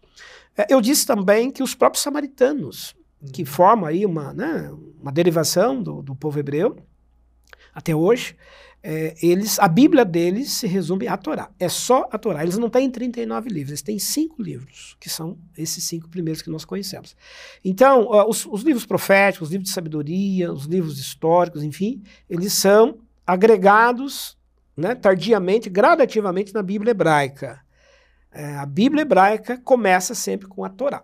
[0.56, 2.96] É, eu disse também que os próprios samaritanos,
[3.32, 3.46] que uhum.
[3.46, 6.76] formam aí uma, né, uma derivação do, do povo hebreu,
[7.72, 8.36] até hoje,
[8.86, 11.48] é, eles, a Bíblia deles se resume à Torá.
[11.58, 12.42] É só a Torá.
[12.42, 16.50] Eles não têm 39 livros, eles têm cinco livros, que são esses cinco primeiros que
[16.50, 17.16] nós conhecemos.
[17.64, 22.98] Então, os, os, livros proféticos, os livros de sabedoria, os livros históricos, enfim, eles são
[23.26, 24.36] agregados
[24.76, 27.60] né, tardiamente, gradativamente na Bíblia hebraica.
[28.30, 31.02] É, a Bíblia hebraica começa sempre com a Torá.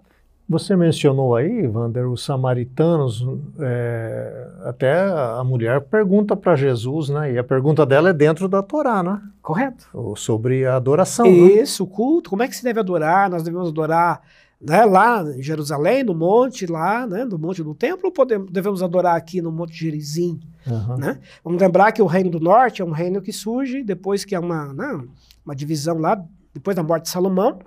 [0.51, 3.25] Você mencionou aí, Wander, os samaritanos,
[3.61, 7.35] é, até a mulher pergunta para Jesus, né?
[7.35, 9.23] E a pergunta dela é dentro da Torá, né?
[9.41, 9.87] Correto.
[10.17, 11.25] Sobre a adoração.
[11.25, 11.31] Né?
[11.31, 11.89] Isso, né?
[11.89, 13.31] o culto, como é que se deve adorar?
[13.31, 14.23] Nós devemos adorar
[14.61, 18.83] né, lá em Jerusalém, no monte, lá, né, no monte do templo, ou podemos, devemos
[18.83, 20.41] adorar aqui no monte Gerizim?
[20.67, 20.97] Uhum.
[20.97, 21.21] Né?
[21.45, 24.41] Vamos lembrar que o reino do norte é um reino que surge depois que há
[24.41, 25.01] uma, né,
[25.47, 26.21] uma divisão lá,
[26.53, 27.61] depois da morte de Salomão,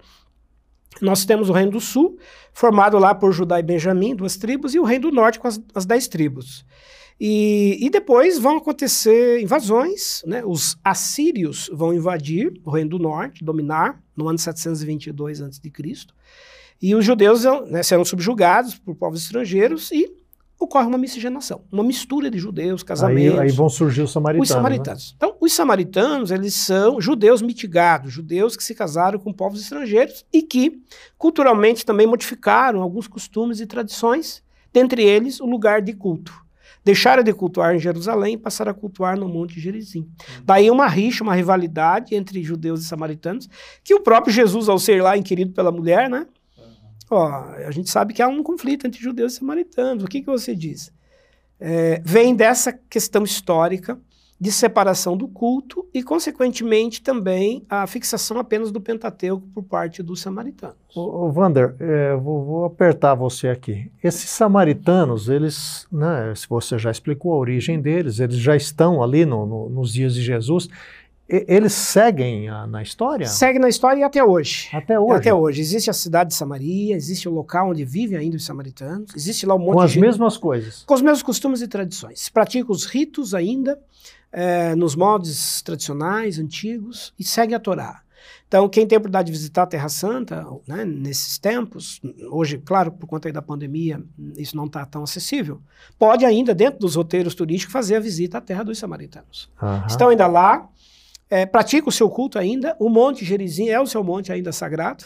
[1.02, 2.18] nós temos o Reino do Sul,
[2.52, 5.62] formado lá por Judá e Benjamim, duas tribos, e o Reino do Norte com as,
[5.74, 6.66] as dez tribos.
[7.20, 10.44] E, e, depois vão acontecer invasões, né?
[10.44, 15.72] os assírios vão invadir o Reino do Norte, dominar, no ano 722 a.C.,
[16.82, 20.12] e os judeus né, serão subjugados por povos estrangeiros e
[20.64, 23.40] ocorre uma miscigenação, uma mistura de judeus, casamentos.
[23.40, 24.50] Aí, aí vão surgir os samaritanos.
[24.50, 25.12] Os samaritanos.
[25.12, 25.16] Né?
[25.18, 30.42] Então, os samaritanos, eles são judeus mitigados, judeus que se casaram com povos estrangeiros e
[30.42, 30.82] que,
[31.18, 34.42] culturalmente, também modificaram alguns costumes e tradições,
[34.72, 36.34] dentre eles o lugar de culto.
[36.86, 40.00] Deixaram de cultuar em Jerusalém e passaram a cultuar no Monte Gerizim.
[40.00, 40.44] Uhum.
[40.44, 43.48] Daí uma rixa, uma rivalidade entre judeus e samaritanos,
[43.84, 46.28] que o próprio Jesus, ao ser lá inquirido pela mulher, né,
[47.14, 47.28] Ó,
[47.68, 50.04] a gente sabe que há um conflito entre judeus e samaritanos.
[50.04, 50.92] O que, que você diz?
[51.60, 53.98] É, vem dessa questão histórica
[54.44, 60.20] de separação do culto e, consequentemente, também a fixação apenas do Pentateuco por parte dos
[60.20, 60.76] samaritanos.
[60.94, 61.34] Ô, ô
[61.80, 63.90] é, vou, vou, apertar você aqui.
[64.04, 69.26] Esses samaritanos, eles, né, se você já explicou a origem deles, eles já estão ali
[69.26, 70.68] no, no, nos dias de Jesus
[71.28, 73.28] eles seguem a, na história?
[73.28, 74.70] Seguem na história e até hoje.
[74.74, 75.18] Até hoje?
[75.18, 75.62] Até hoje.
[75.62, 79.56] Existe a cidade de Samaria, existe o local onde vivem ainda os samaritanos, existe lá
[79.56, 80.84] um monte Com de as gente, mesmas coisas?
[80.84, 82.30] Com os mesmos costumes e tradições.
[82.30, 83.80] Praticam os ritos ainda,
[84.32, 88.04] é, nos modos tradicionais, antigos, e seguem a Torá.
[88.48, 92.00] Então, quem tem a oportunidade de visitar a Terra Santa, né, nesses tempos,
[92.30, 94.00] hoje, claro, por conta da pandemia,
[94.38, 95.60] isso não está tão acessível,
[95.98, 99.50] pode ainda, dentro dos roteiros turísticos, fazer a visita à Terra dos Samaritanos.
[99.60, 99.88] Uhum.
[99.88, 100.70] Estão ainda lá,
[101.34, 105.04] é, pratica o seu culto ainda, o Monte Gerizim é o seu monte ainda sagrado,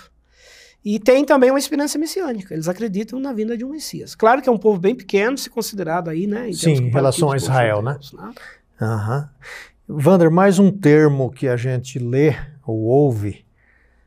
[0.84, 2.54] e tem também uma esperança messiânica.
[2.54, 4.14] Eles acreditam na vinda de um Messias.
[4.14, 6.50] Claro que é um povo bem pequeno, se considerado aí, né?
[6.50, 7.98] Em Sim, em relação a Israel, né?
[8.14, 8.34] né?
[8.82, 9.98] Uhum.
[9.98, 13.46] Vander, mais um termo que a gente lê ou ouve,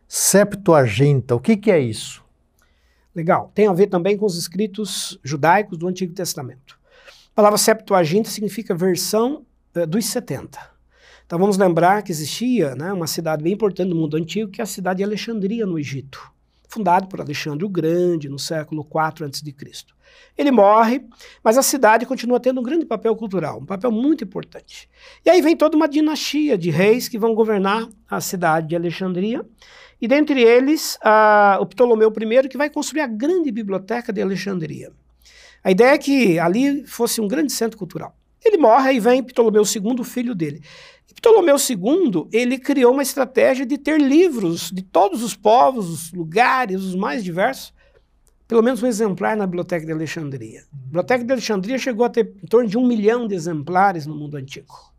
[0.07, 1.35] Septuaginta.
[1.35, 2.23] O que, que é isso?
[3.15, 3.51] Legal.
[3.55, 6.79] Tem a ver também com os escritos judaicos do Antigo Testamento.
[7.33, 10.80] A palavra Septuaginta significa versão uh, dos 70.
[11.31, 14.65] Então vamos lembrar que existia né, uma cidade bem importante no mundo antigo, que é
[14.65, 16.21] a cidade de Alexandria, no Egito,
[16.69, 19.55] fundada por Alexandre o Grande, no século IV a.C.
[20.37, 21.05] Ele morre,
[21.41, 24.91] mas a cidade continua tendo um grande papel cultural, um papel muito importante.
[25.25, 29.47] E aí vem toda uma dinastia de reis que vão governar a cidade de Alexandria,
[30.03, 30.99] e dentre eles
[31.61, 34.91] o Ptolomeu I, que vai construir a grande biblioteca de Alexandria.
[35.63, 38.17] A ideia é que ali fosse um grande centro cultural.
[38.43, 40.63] Ele morre e vem Ptolomeu II, filho dele.
[41.11, 46.13] E Ptolomeu II, ele criou uma estratégia de ter livros de todos os povos, os
[46.13, 47.75] lugares, os mais diversos,
[48.47, 50.63] pelo menos um exemplar na Biblioteca de Alexandria.
[50.73, 54.15] A Biblioteca de Alexandria chegou a ter em torno de um milhão de exemplares no
[54.15, 54.91] mundo antigo.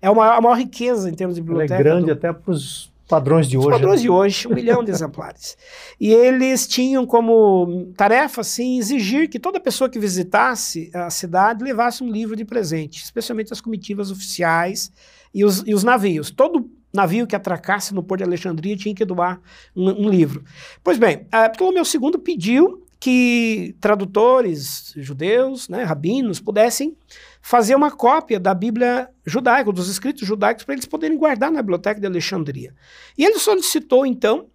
[0.00, 1.74] É a maior, a maior riqueza em termos de biblioteca.
[1.74, 2.12] Ela é grande do...
[2.12, 3.68] até para os padrões de hoje.
[3.68, 4.02] Os padrões né?
[4.02, 5.56] de hoje, um milhão de exemplares.
[6.00, 12.02] E eles tinham como tarefa, assim, exigir que toda pessoa que visitasse a cidade levasse
[12.02, 14.92] um livro de presente, especialmente as comitivas oficiais
[15.32, 16.30] e os, e os navios.
[16.30, 19.40] Todo navio que atracasse no Porto de Alexandria tinha que doar
[19.74, 20.44] um, um livro.
[20.82, 26.96] Pois bem, Ptolomeu II pediu que tradutores judeus, né, rabinos, pudessem
[27.44, 32.00] fazer uma cópia da Bíblia judaica, dos escritos judaicos, para eles poderem guardar na biblioteca
[32.00, 32.74] de Alexandria.
[33.18, 34.46] E ele solicitou, então,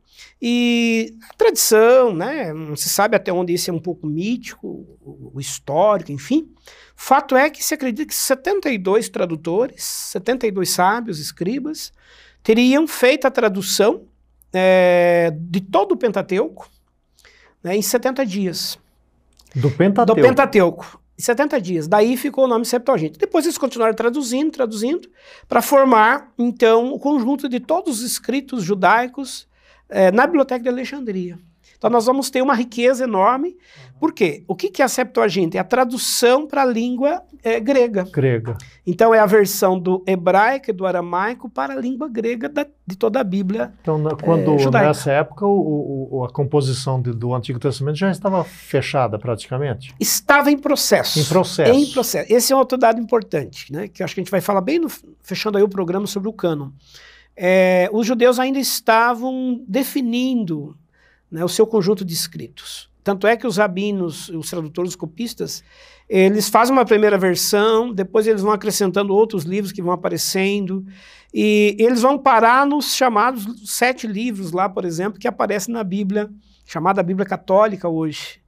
[0.42, 5.40] e a tradição, né, não se sabe até onde isso é um pouco mítico, o,
[5.40, 6.50] histórico, enfim.
[6.96, 11.94] Fato é que se acredita que 72 tradutores, 72 sábios, escribas,
[12.42, 14.08] teriam feito a tradução
[14.52, 16.68] é, de todo o Pentateuco
[17.64, 18.80] né, em 70 dias.
[19.56, 20.20] Do Pentateuco?
[20.20, 21.00] Do Pentateuco.
[21.20, 21.86] Em 70 dias.
[21.86, 23.20] Daí ficou o nome Septuaginta.
[23.20, 25.10] Depois eles continuaram traduzindo, traduzindo,
[25.50, 29.46] para formar, então, o conjunto de todos os escritos judaicos
[29.90, 31.38] é, na Biblioteca de Alexandria.
[31.80, 33.56] Então nós vamos ter uma riqueza enorme.
[34.00, 34.44] Por quê?
[34.48, 35.58] O que, que é a Septuaginta?
[35.58, 38.04] É a tradução para a língua é, grega.
[38.04, 38.58] Grega.
[38.86, 42.98] Então é a versão do hebraico e do aramaico para a língua grega da, de
[42.98, 43.74] toda a Bíblia.
[43.82, 48.12] Então, na, quando é, nessa época o, o, a composição de, do Antigo Testamento já
[48.12, 49.96] estava fechada praticamente?
[50.00, 51.18] Estava em processo.
[51.18, 51.72] Em processo.
[51.72, 52.34] Em processo.
[52.34, 53.88] Esse é um outro dado importante, né?
[53.88, 54.90] Que acho que a gente vai falar bem no,
[55.22, 56.72] fechando aí o programa sobre o cânon.
[57.38, 60.76] É, os judeus ainda estavam definindo
[61.32, 62.90] né, o seu conjunto de escritos.
[63.04, 65.64] Tanto é que os rabinos, os tradutores, os copistas,
[66.08, 70.86] eles fazem uma primeira versão, depois eles vão acrescentando outros livros que vão aparecendo,
[71.34, 76.30] e eles vão parar nos chamados sete livros lá, por exemplo, que aparecem na Bíblia,
[76.66, 78.40] chamada Bíblia Católica hoje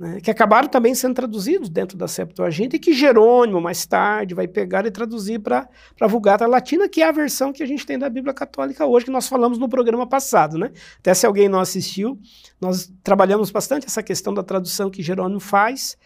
[0.00, 4.48] né, que acabaram também sendo traduzidos dentro da Septuaginta e que Jerônimo, mais tarde, vai
[4.48, 5.68] pegar e traduzir para
[6.00, 9.04] a Vulgata Latina, que é a versão que a gente tem da Bíblia Católica hoje,
[9.04, 10.56] que nós falamos no programa passado.
[10.56, 10.72] Né?
[10.98, 12.18] Até se alguém não assistiu,
[12.58, 15.98] nós trabalhamos bastante essa questão da tradução que Jerônimo faz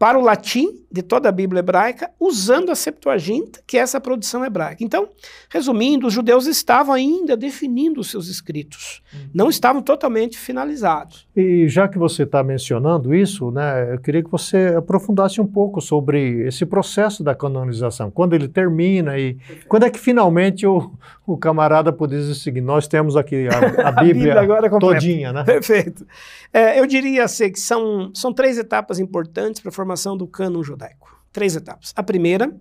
[0.00, 4.42] para o latim de toda a Bíblia hebraica, usando a Septuaginta, que é essa produção
[4.42, 4.82] hebraica.
[4.82, 5.10] Então,
[5.50, 9.28] resumindo, os judeus estavam ainda definindo os seus escritos, uhum.
[9.34, 11.28] não estavam totalmente finalizados.
[11.36, 15.82] E já que você está mencionando isso, né, eu queria que você aprofundasse um pouco
[15.82, 19.36] sobre esse processo da canonização, quando ele termina e
[19.68, 20.90] quando é que finalmente o,
[21.32, 25.32] o camarada pode dizer o seguinte, nós temos aqui a, a Bíblia, a Bíblia todinha,
[25.32, 25.44] né?
[25.44, 26.06] Perfeito.
[26.52, 30.62] É, eu diria assim, que são, são três etapas importantes para a formação do cânon
[30.62, 31.16] judaico.
[31.32, 31.92] Três etapas.
[31.94, 32.52] A primeira,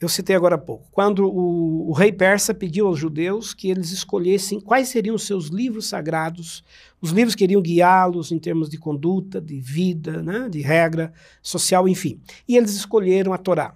[0.00, 3.90] eu citei agora há pouco, quando o, o rei persa pediu aos judeus que eles
[3.90, 6.62] escolhessem quais seriam os seus livros sagrados,
[7.00, 11.88] os livros que iriam guiá-los em termos de conduta, de vida, né, de regra social,
[11.88, 12.20] enfim.
[12.46, 13.74] E eles escolheram a Torá.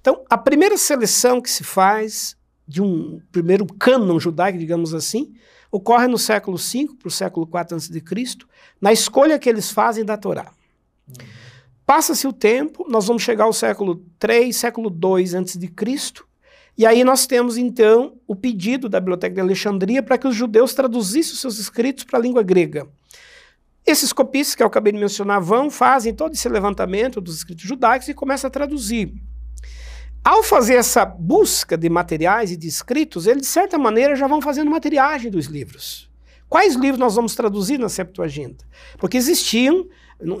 [0.00, 2.35] Então, a primeira seleção que se faz
[2.66, 5.34] de um primeiro cânon judaico, digamos assim,
[5.70, 8.46] ocorre no século V para o século IV a.C.,
[8.80, 10.52] na escolha que eles fazem da Torá.
[11.08, 11.26] Uhum.
[11.86, 16.26] Passa-se o tempo, nós vamos chegar ao século III, século II a.C.,
[16.78, 20.74] e aí nós temos então o pedido da Biblioteca de Alexandria para que os judeus
[20.74, 22.86] traduzissem os seus escritos para a língua grega.
[23.86, 28.08] Esses copistas que eu acabei de mencionar vão, fazem todo esse levantamento dos escritos judaicos
[28.08, 29.14] e começam a traduzir.
[30.26, 34.42] Ao fazer essa busca de materiais e de escritos, eles, de certa maneira, já vão
[34.42, 36.10] fazendo materiagem dos livros.
[36.48, 38.64] Quais livros nós vamos traduzir na Septuaginta?
[38.98, 39.86] Porque existiam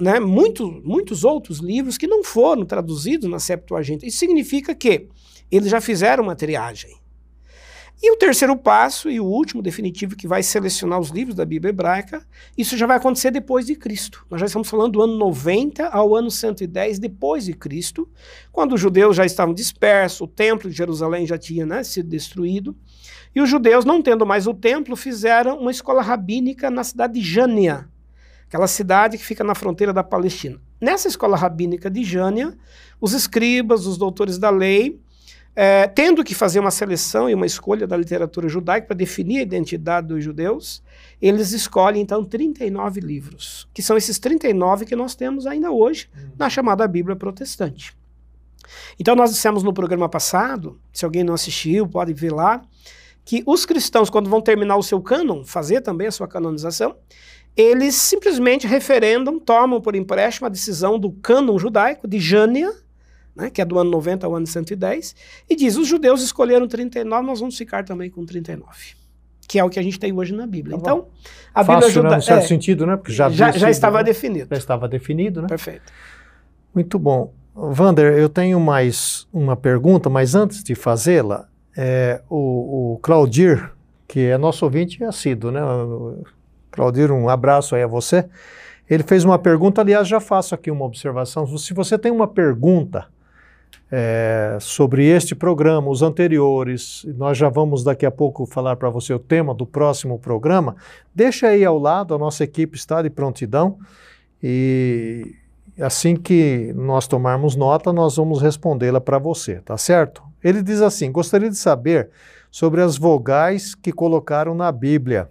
[0.00, 4.04] né, muitos, muitos outros livros que não foram traduzidos na Septuaginta.
[4.04, 5.06] Isso significa que
[5.52, 6.90] eles já fizeram materiagem.
[8.02, 11.70] E o terceiro passo e o último definitivo que vai selecionar os livros da Bíblia
[11.70, 12.22] hebraica,
[12.56, 14.26] isso já vai acontecer depois de Cristo.
[14.30, 18.06] Nós já estamos falando do ano 90 ao ano 110 depois de Cristo,
[18.52, 22.76] quando os judeus já estavam dispersos, o templo de Jerusalém já tinha né, sido destruído,
[23.34, 27.22] e os judeus, não tendo mais o templo, fizeram uma escola rabínica na cidade de
[27.22, 27.88] Jânia,
[28.46, 30.60] aquela cidade que fica na fronteira da Palestina.
[30.80, 32.56] Nessa escola rabínica de Jânia,
[33.00, 35.00] os escribas, os doutores da lei,
[35.58, 39.42] é, tendo que fazer uma seleção e uma escolha da literatura judaica para definir a
[39.42, 40.82] identidade dos judeus,
[41.20, 46.32] eles escolhem então 39 livros, que são esses 39 que nós temos ainda hoje uhum.
[46.38, 47.96] na chamada Bíblia protestante.
[49.00, 52.60] Então nós dissemos no programa passado, se alguém não assistiu, pode ver lá,
[53.24, 56.96] que os cristãos, quando vão terminar o seu cânon, fazer também a sua canonização,
[57.56, 62.70] eles simplesmente referendam, tomam por empréstimo a decisão do cânon judaico de Jânia,
[63.36, 65.14] né, que é do ano 90 ao ano 110,
[65.48, 68.96] e diz: os judeus escolheram 39, nós vamos ficar também com 39.
[69.46, 70.76] Que é o que a gente tem hoje na Bíblia.
[70.76, 71.08] Tá então,
[71.54, 72.08] a Fácil, Bíblia ajuda.
[72.08, 72.96] Né, no certo é, sentido, né?
[72.96, 74.04] Porque já, já, já estava né?
[74.04, 74.48] definido.
[74.50, 75.46] Já estava definido, né?
[75.46, 75.92] Perfeito.
[76.74, 77.32] Muito bom.
[77.54, 83.70] Vander, eu tenho mais uma pergunta, mas antes de fazê-la, é, o, o Claudir,
[84.08, 85.60] que é nosso ouvinte assíduo, né?
[86.70, 88.28] Claudir, um abraço aí a você.
[88.90, 91.46] Ele fez uma pergunta, aliás, já faço aqui uma observação.
[91.56, 93.06] Se você tem uma pergunta
[93.90, 99.14] é, sobre este programa, os anteriores, nós já vamos daqui a pouco falar para você
[99.14, 100.76] o tema do próximo programa,
[101.14, 103.78] deixa aí ao lado, a nossa equipe está de prontidão
[104.42, 105.36] e
[105.80, 110.22] assim que nós tomarmos nota, nós vamos respondê-la para você, tá certo?
[110.42, 112.10] Ele diz assim: gostaria de saber
[112.50, 115.30] sobre as vogais que colocaram na Bíblia,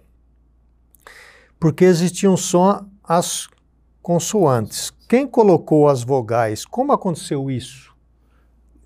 [1.58, 3.48] porque existiam só as
[4.02, 4.92] consoantes.
[5.08, 6.64] Quem colocou as vogais?
[6.64, 7.95] Como aconteceu isso?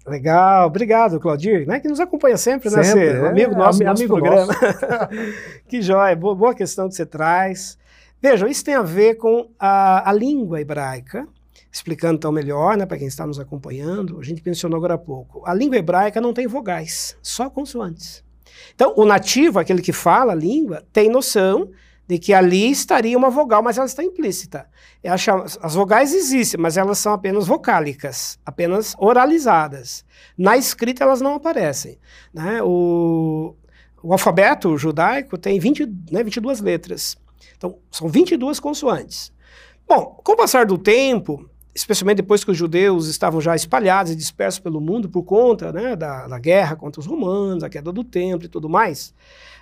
[0.07, 3.27] Legal, obrigado, Claudir, né, que nos acompanha sempre, sempre né?
[3.27, 4.53] É, amigo nosso, amigo nosso programa.
[5.69, 7.79] que joia, boa, boa, questão que você traz.
[8.21, 11.29] Vejam, isso tem a ver com a, a língua hebraica,
[11.71, 15.43] explicando então melhor, né, para quem está nos acompanhando, a gente mencionou agora há pouco.
[15.47, 18.25] A língua hebraica não tem vogais, só consoantes.
[18.75, 21.71] Então, o nativo, aquele que fala a língua, tem noção
[22.11, 24.67] de que ali estaria uma vogal, mas ela está implícita.
[25.63, 30.05] As vogais existem, mas elas são apenas vocálicas, apenas oralizadas.
[30.37, 32.01] Na escrita elas não aparecem.
[32.35, 32.61] Né?
[32.65, 33.55] O,
[34.03, 37.17] o alfabeto judaico tem 20, né, 22 letras.
[37.57, 39.33] Então, são 22 consoantes.
[39.87, 44.17] Bom, com o passar do tempo, especialmente depois que os judeus estavam já espalhados e
[44.17, 48.03] dispersos pelo mundo por conta né, da, da, guerra contra os romanos, a queda do
[48.03, 49.15] templo e tudo mais,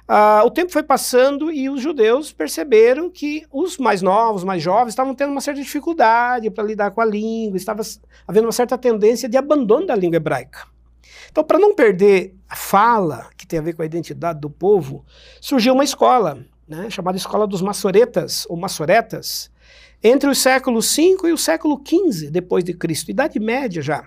[0.08, 4.90] uh, o tempo foi passando e os judeus perceberam que os mais novos, mais jovens,
[4.90, 7.82] estavam tendo uma certa dificuldade para lidar com a língua, estava
[8.26, 10.66] havendo uma certa tendência de abandono da língua hebraica.
[11.30, 15.04] Então, para não perder a fala, que tem a ver com a identidade do povo,
[15.40, 19.50] surgiu uma escola, né, chamada Escola dos Massoretas, ou Massoretas,
[20.02, 24.06] entre o século V e o século XV depois de Cristo, Idade Média já.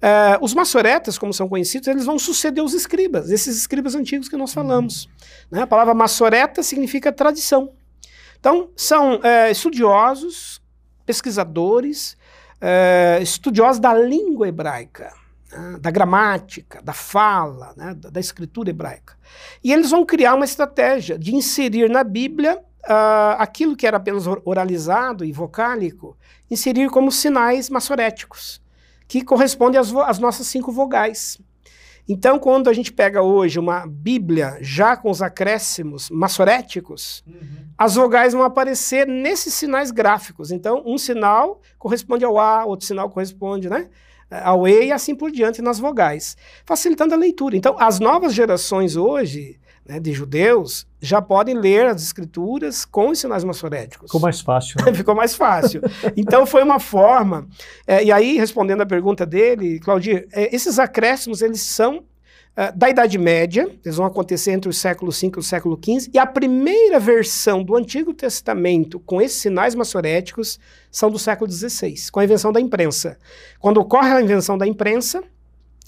[0.00, 4.36] Uh, os massoretas, como são conhecidos, eles vão suceder os escribas, esses escribas antigos que
[4.36, 5.04] nós falamos.
[5.04, 5.10] Uhum.
[5.50, 5.62] Né?
[5.62, 7.72] A palavra massoreta significa tradição.
[8.38, 10.62] Então, são uh, estudiosos,
[11.04, 12.16] pesquisadores,
[12.62, 15.12] uh, estudiosos da língua hebraica,
[15.52, 15.76] né?
[15.78, 17.94] da gramática, da fala, né?
[17.94, 19.14] da, da escritura hebraica.
[19.62, 24.24] E eles vão criar uma estratégia de inserir na Bíblia uh, aquilo que era apenas
[24.44, 26.16] oralizado e vocálico,
[26.50, 28.59] inserir como sinais massoréticos,
[29.10, 31.36] que correspondem às, às nossas cinco vogais.
[32.08, 37.66] Então, quando a gente pega hoje uma Bíblia já com os acréscimos massoréticos, uhum.
[37.76, 40.52] as vogais vão aparecer nesses sinais gráficos.
[40.52, 43.88] Então, um sinal corresponde ao A, outro sinal corresponde né,
[44.30, 47.56] ao E e assim por diante nas vogais, facilitando a leitura.
[47.56, 49.59] Então, as novas gerações hoje
[49.90, 54.06] né, de judeus já podem ler as escrituras com os sinais massoréticos.
[54.06, 54.76] Ficou mais fácil.
[54.84, 54.94] Né?
[54.94, 55.82] Ficou mais fácil.
[56.16, 57.48] então foi uma forma.
[57.84, 62.04] É, e aí, respondendo a pergunta dele, Claudir, é, esses acréscimos eles são
[62.56, 66.08] é, da Idade Média, eles vão acontecer entre o século V e o século XV,
[66.14, 71.96] e a primeira versão do Antigo Testamento com esses sinais massoréticos são do século XVI,
[72.12, 73.18] com a invenção da imprensa.
[73.58, 75.20] Quando ocorre a invenção da imprensa,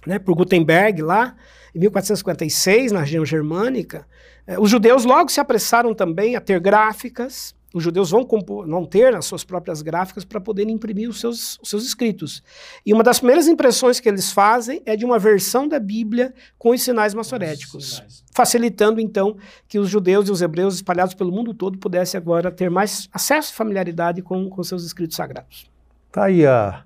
[0.05, 1.37] né, por Gutenberg lá,
[1.75, 4.07] em 1456, na região germânica,
[4.47, 7.55] eh, os judeus logo se apressaram também a ter gráficas.
[7.75, 11.59] Os judeus vão, compor, vão ter as suas próprias gráficas para poderem imprimir os seus,
[11.63, 12.43] os seus escritos.
[12.85, 16.71] E uma das primeiras impressões que eles fazem é de uma versão da Bíblia com
[16.71, 18.25] os sinais maçoréticos, sinais.
[18.35, 22.71] facilitando então que os judeus e os hebreus espalhados pelo mundo todo pudessem agora ter
[22.71, 25.71] mais acesso e familiaridade com, com seus escritos sagrados.
[26.09, 26.85] Está aí a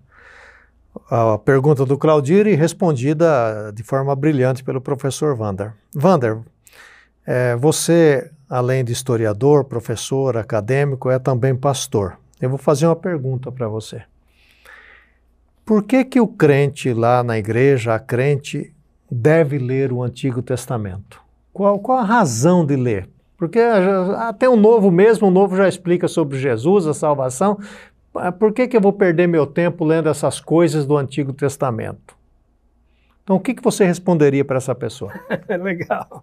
[1.08, 5.72] a pergunta do Claudir e respondida de forma brilhante pelo professor Vander.
[5.94, 6.38] Vander,
[7.24, 12.18] é, você, além de historiador, professor, acadêmico, é também pastor.
[12.40, 14.02] Eu vou fazer uma pergunta para você.
[15.64, 18.72] Por que que o crente lá na igreja, a crente,
[19.10, 21.20] deve ler o Antigo Testamento?
[21.52, 23.08] Qual, qual a razão de ler?
[23.36, 27.64] Porque até o Novo mesmo, o Novo já explica sobre Jesus, a salvação, ah,
[28.38, 32.15] por que, que eu vou perder meu tempo lendo essas coisas do Antigo Testamento?
[33.26, 35.12] Então, o que, que você responderia para essa pessoa?
[35.60, 36.22] Legal.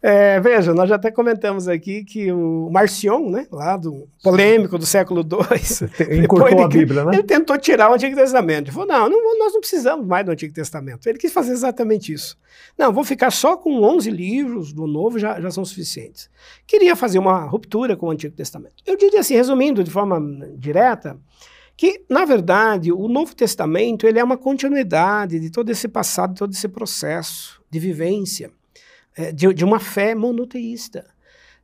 [0.00, 4.86] É, veja, nós já até comentamos aqui que o Marcion, né, lá do polêmico do
[4.86, 7.14] século II, encurtou a Bíblia, né?
[7.14, 8.66] Ele tentou tirar o Antigo Testamento.
[8.66, 11.08] Ele falou: não, não, nós não precisamos mais do Antigo Testamento.
[11.08, 12.38] Ele quis fazer exatamente isso.
[12.78, 16.30] Não, vou ficar só com 11 livros do Novo, já, já são suficientes.
[16.64, 18.84] Queria fazer uma ruptura com o Antigo Testamento.
[18.86, 20.22] Eu diria assim, resumindo de forma
[20.56, 21.18] direta,
[21.76, 26.52] que, na verdade, o Novo Testamento ele é uma continuidade de todo esse passado, todo
[26.52, 28.50] esse processo de vivência,
[29.14, 31.06] é, de, de, uma fé monoteísta.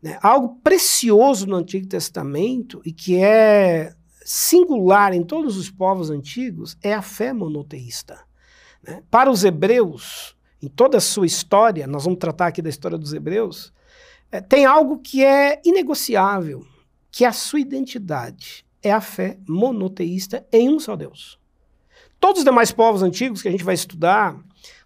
[0.02, 0.18] Né?
[0.22, 6.92] Algo precioso no Antigo Testamento e que é singular em todos os povos antigos é
[6.92, 8.20] a fé monoteísta.
[8.82, 9.02] Né?
[9.10, 13.14] Para os hebreus, em toda a sua história, nós vamos tratar aqui da história dos
[13.14, 13.72] hebreus,
[14.30, 16.66] é, tem algo que é inegociável,
[17.10, 21.38] que é a sua identidade é a fé monoteísta em um só Deus.
[22.18, 24.38] Todos os demais povos antigos que a gente vai estudar,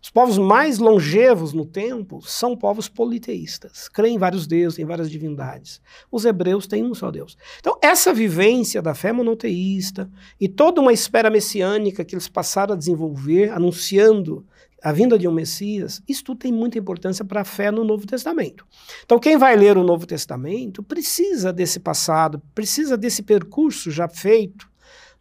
[0.03, 5.11] Os povos mais longevos no tempo são povos politeístas, creem em vários deuses, em várias
[5.11, 5.81] divindades.
[6.11, 7.37] Os hebreus têm um só Deus.
[7.59, 10.09] Então, essa vivência da fé monoteísta
[10.41, 14.47] e toda uma espera messiânica que eles passaram a desenvolver, anunciando
[14.87, 18.07] a vinda de um Messias, isso tudo tem muita importância para a fé no Novo
[18.07, 18.65] Testamento.
[19.05, 24.71] Então, quem vai ler o Novo Testamento precisa desse passado, precisa desse percurso já feito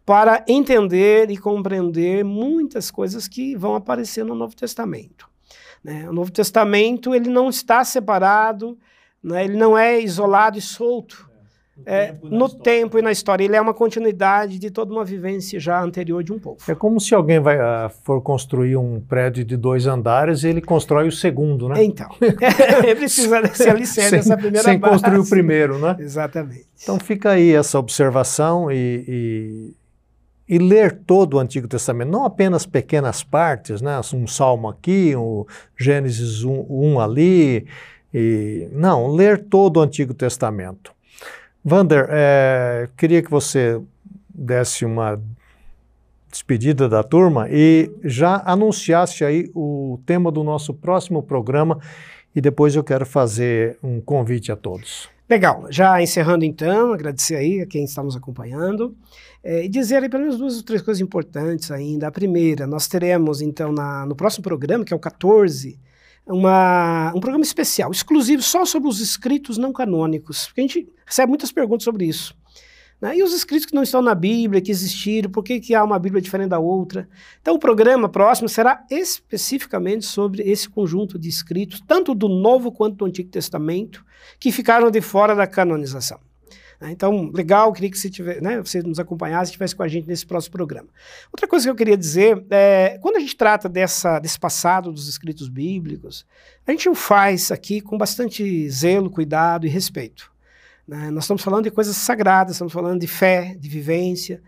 [0.06, 5.28] para entender e compreender muitas coisas que vão aparecer no Novo Testamento.
[5.84, 6.08] Né?
[6.08, 8.78] O Novo Testamento ele não está separado,
[9.24, 9.46] né?
[9.46, 11.28] ele não é isolado e solto
[11.84, 13.44] é, tempo no tempo e na história.
[13.44, 16.58] Ele é uma continuidade de toda uma vivência já anterior de um povo.
[16.68, 20.62] É como se alguém vai, uh, for construir um prédio de dois andares e ele
[20.62, 21.84] constrói o segundo, né?
[21.84, 22.10] Então,
[22.84, 24.94] ele precisa desse alicerce, sem, dessa primeira sem base.
[24.94, 25.98] construir o primeiro, né?
[26.00, 26.66] Exatamente.
[26.82, 29.74] Então fica aí essa observação e,
[30.48, 34.00] e, e, ler todo o Antigo Testamento, não apenas pequenas partes, né?
[34.14, 35.46] Um salmo aqui, um
[35.78, 37.66] Gênesis 1 um, um ali,
[38.14, 40.95] e, não, ler todo o Antigo Testamento.
[41.68, 43.82] Vander, é, queria que você
[44.30, 45.20] desse uma
[46.30, 51.80] despedida da turma e já anunciasse aí o tema do nosso próximo programa
[52.36, 55.10] e depois eu quero fazer um convite a todos.
[55.28, 58.96] Legal, já encerrando então, agradecer aí a quem está nos acompanhando
[59.44, 62.08] é, e dizer aí pelo menos duas ou três coisas importantes ainda.
[62.08, 65.80] A primeira, nós teremos então na, no próximo programa, que é o 14,
[66.28, 71.30] uma, um programa especial, exclusivo só sobre os escritos não canônicos, porque a gente recebe
[71.30, 72.36] muitas perguntas sobre isso.
[73.00, 73.18] Né?
[73.18, 76.00] E os escritos que não estão na Bíblia, que existiram, por que, que há uma
[76.00, 77.08] Bíblia diferente da outra?
[77.42, 82.96] Então, o programa próximo será especificamente sobre esse conjunto de escritos, tanto do Novo quanto
[82.98, 84.04] do Antigo Testamento,
[84.40, 86.20] que ficaram de fora da canonização.
[86.80, 86.92] Né?
[86.92, 90.08] Então, legal, queria que você, tiver, né, você nos acompanhasse e estivesse com a gente
[90.08, 90.90] nesse próximo programa.
[91.32, 95.08] Outra coisa que eu queria dizer é, quando a gente trata dessa, desse passado dos
[95.08, 96.26] escritos bíblicos,
[96.66, 100.32] a gente o faz aqui com bastante zelo, cuidado e respeito.
[100.88, 101.10] Né?
[101.10, 104.42] Nós estamos falando de coisas sagradas, estamos falando de fé, de vivência,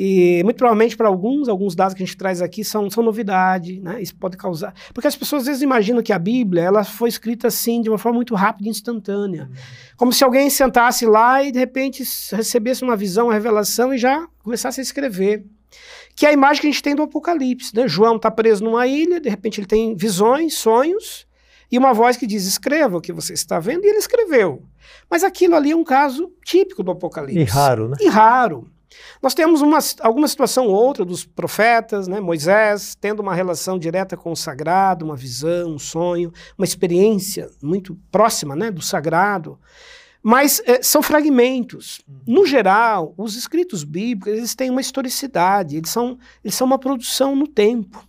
[0.00, 3.80] e muito provavelmente para alguns, alguns dados que a gente traz aqui são, são novidade,
[3.80, 4.00] né?
[4.00, 4.72] Isso pode causar.
[4.94, 7.98] Porque as pessoas às vezes imaginam que a Bíblia ela foi escrita assim, de uma
[7.98, 9.48] forma muito rápida e instantânea.
[9.50, 9.56] Uhum.
[9.96, 14.24] Como se alguém sentasse lá e de repente recebesse uma visão, uma revelação e já
[14.40, 15.44] começasse a escrever.
[16.14, 17.74] Que é a imagem que a gente tem do Apocalipse.
[17.74, 17.88] Né?
[17.88, 21.26] João está preso numa ilha, de repente ele tem visões, sonhos,
[21.72, 24.62] e uma voz que diz: escreva o que você está vendo, e ele escreveu.
[25.10, 27.40] Mas aquilo ali é um caso típico do Apocalipse.
[27.40, 27.96] E raro, né?
[28.00, 28.70] E raro.
[29.22, 32.20] Nós temos uma, alguma situação ou outra dos profetas, né?
[32.20, 37.98] Moisés tendo uma relação direta com o sagrado, uma visão, um sonho, uma experiência muito
[38.10, 39.58] próxima né, do sagrado.
[40.22, 42.00] Mas é, são fragmentos.
[42.08, 42.20] Uhum.
[42.26, 47.36] No geral, os escritos bíblicos eles têm uma historicidade, eles são, eles são uma produção
[47.36, 48.07] no tempo.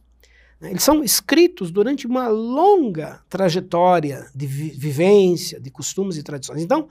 [0.60, 0.72] Né?
[0.72, 6.62] Eles são escritos durante uma longa trajetória de vi vivência, de costumes e tradições.
[6.62, 6.88] Então,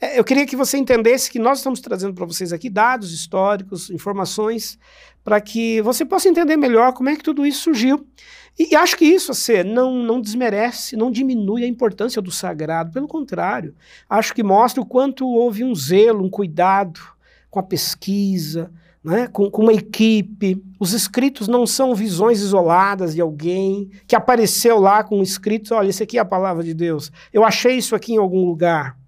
[0.00, 3.90] é, eu queria que você entendesse que nós estamos trazendo para vocês aqui dados históricos,
[3.90, 4.78] informações,
[5.24, 8.06] para que você possa entender melhor como é que tudo isso surgiu.
[8.58, 12.92] E, e acho que isso assim, não, não desmerece, não diminui a importância do sagrado,
[12.92, 13.74] pelo contrário,
[14.08, 17.00] acho que mostra o quanto houve um zelo, um cuidado
[17.50, 18.70] com a pesquisa,
[19.06, 20.60] né, com, com, uma equipe.
[20.80, 26.02] Os escritos não são visões isoladas de alguém que apareceu lá com escritos: olha, isso
[26.02, 27.12] aqui é a palavra de Deus.
[27.32, 28.98] Eu achei isso aqui em algum lugar.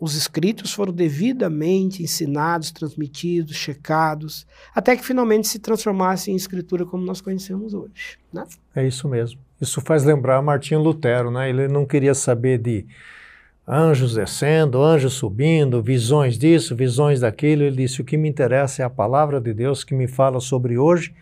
[0.00, 4.44] Os escritos foram devidamente ensinados, transmitidos, checados,
[4.74, 8.18] até que finalmente se transformassem em escritura como nós conhecemos hoje.
[8.32, 8.44] Né?
[8.74, 9.38] É isso mesmo.
[9.60, 11.48] Isso faz lembrar Martinho Lutero, né?
[11.48, 12.84] Ele não queria saber de
[13.66, 17.62] anjos descendo, anjos subindo, visões disso, visões daquilo.
[17.62, 20.78] Ele disse: O que me interessa é a palavra de Deus que me fala sobre
[20.78, 21.14] hoje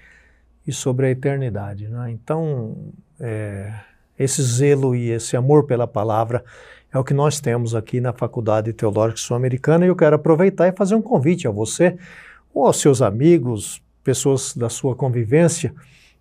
[0.67, 1.89] e sobre a eternidade.
[1.89, 2.11] Né?
[2.11, 3.73] Então, é,
[4.19, 6.45] esse zelo e esse amor pela palavra
[6.93, 10.73] é o que nós temos aqui na Faculdade Teológica Sul-Americana e eu quero aproveitar e
[10.73, 11.97] fazer um convite a você
[12.53, 15.73] ou aos seus amigos, pessoas da sua convivência,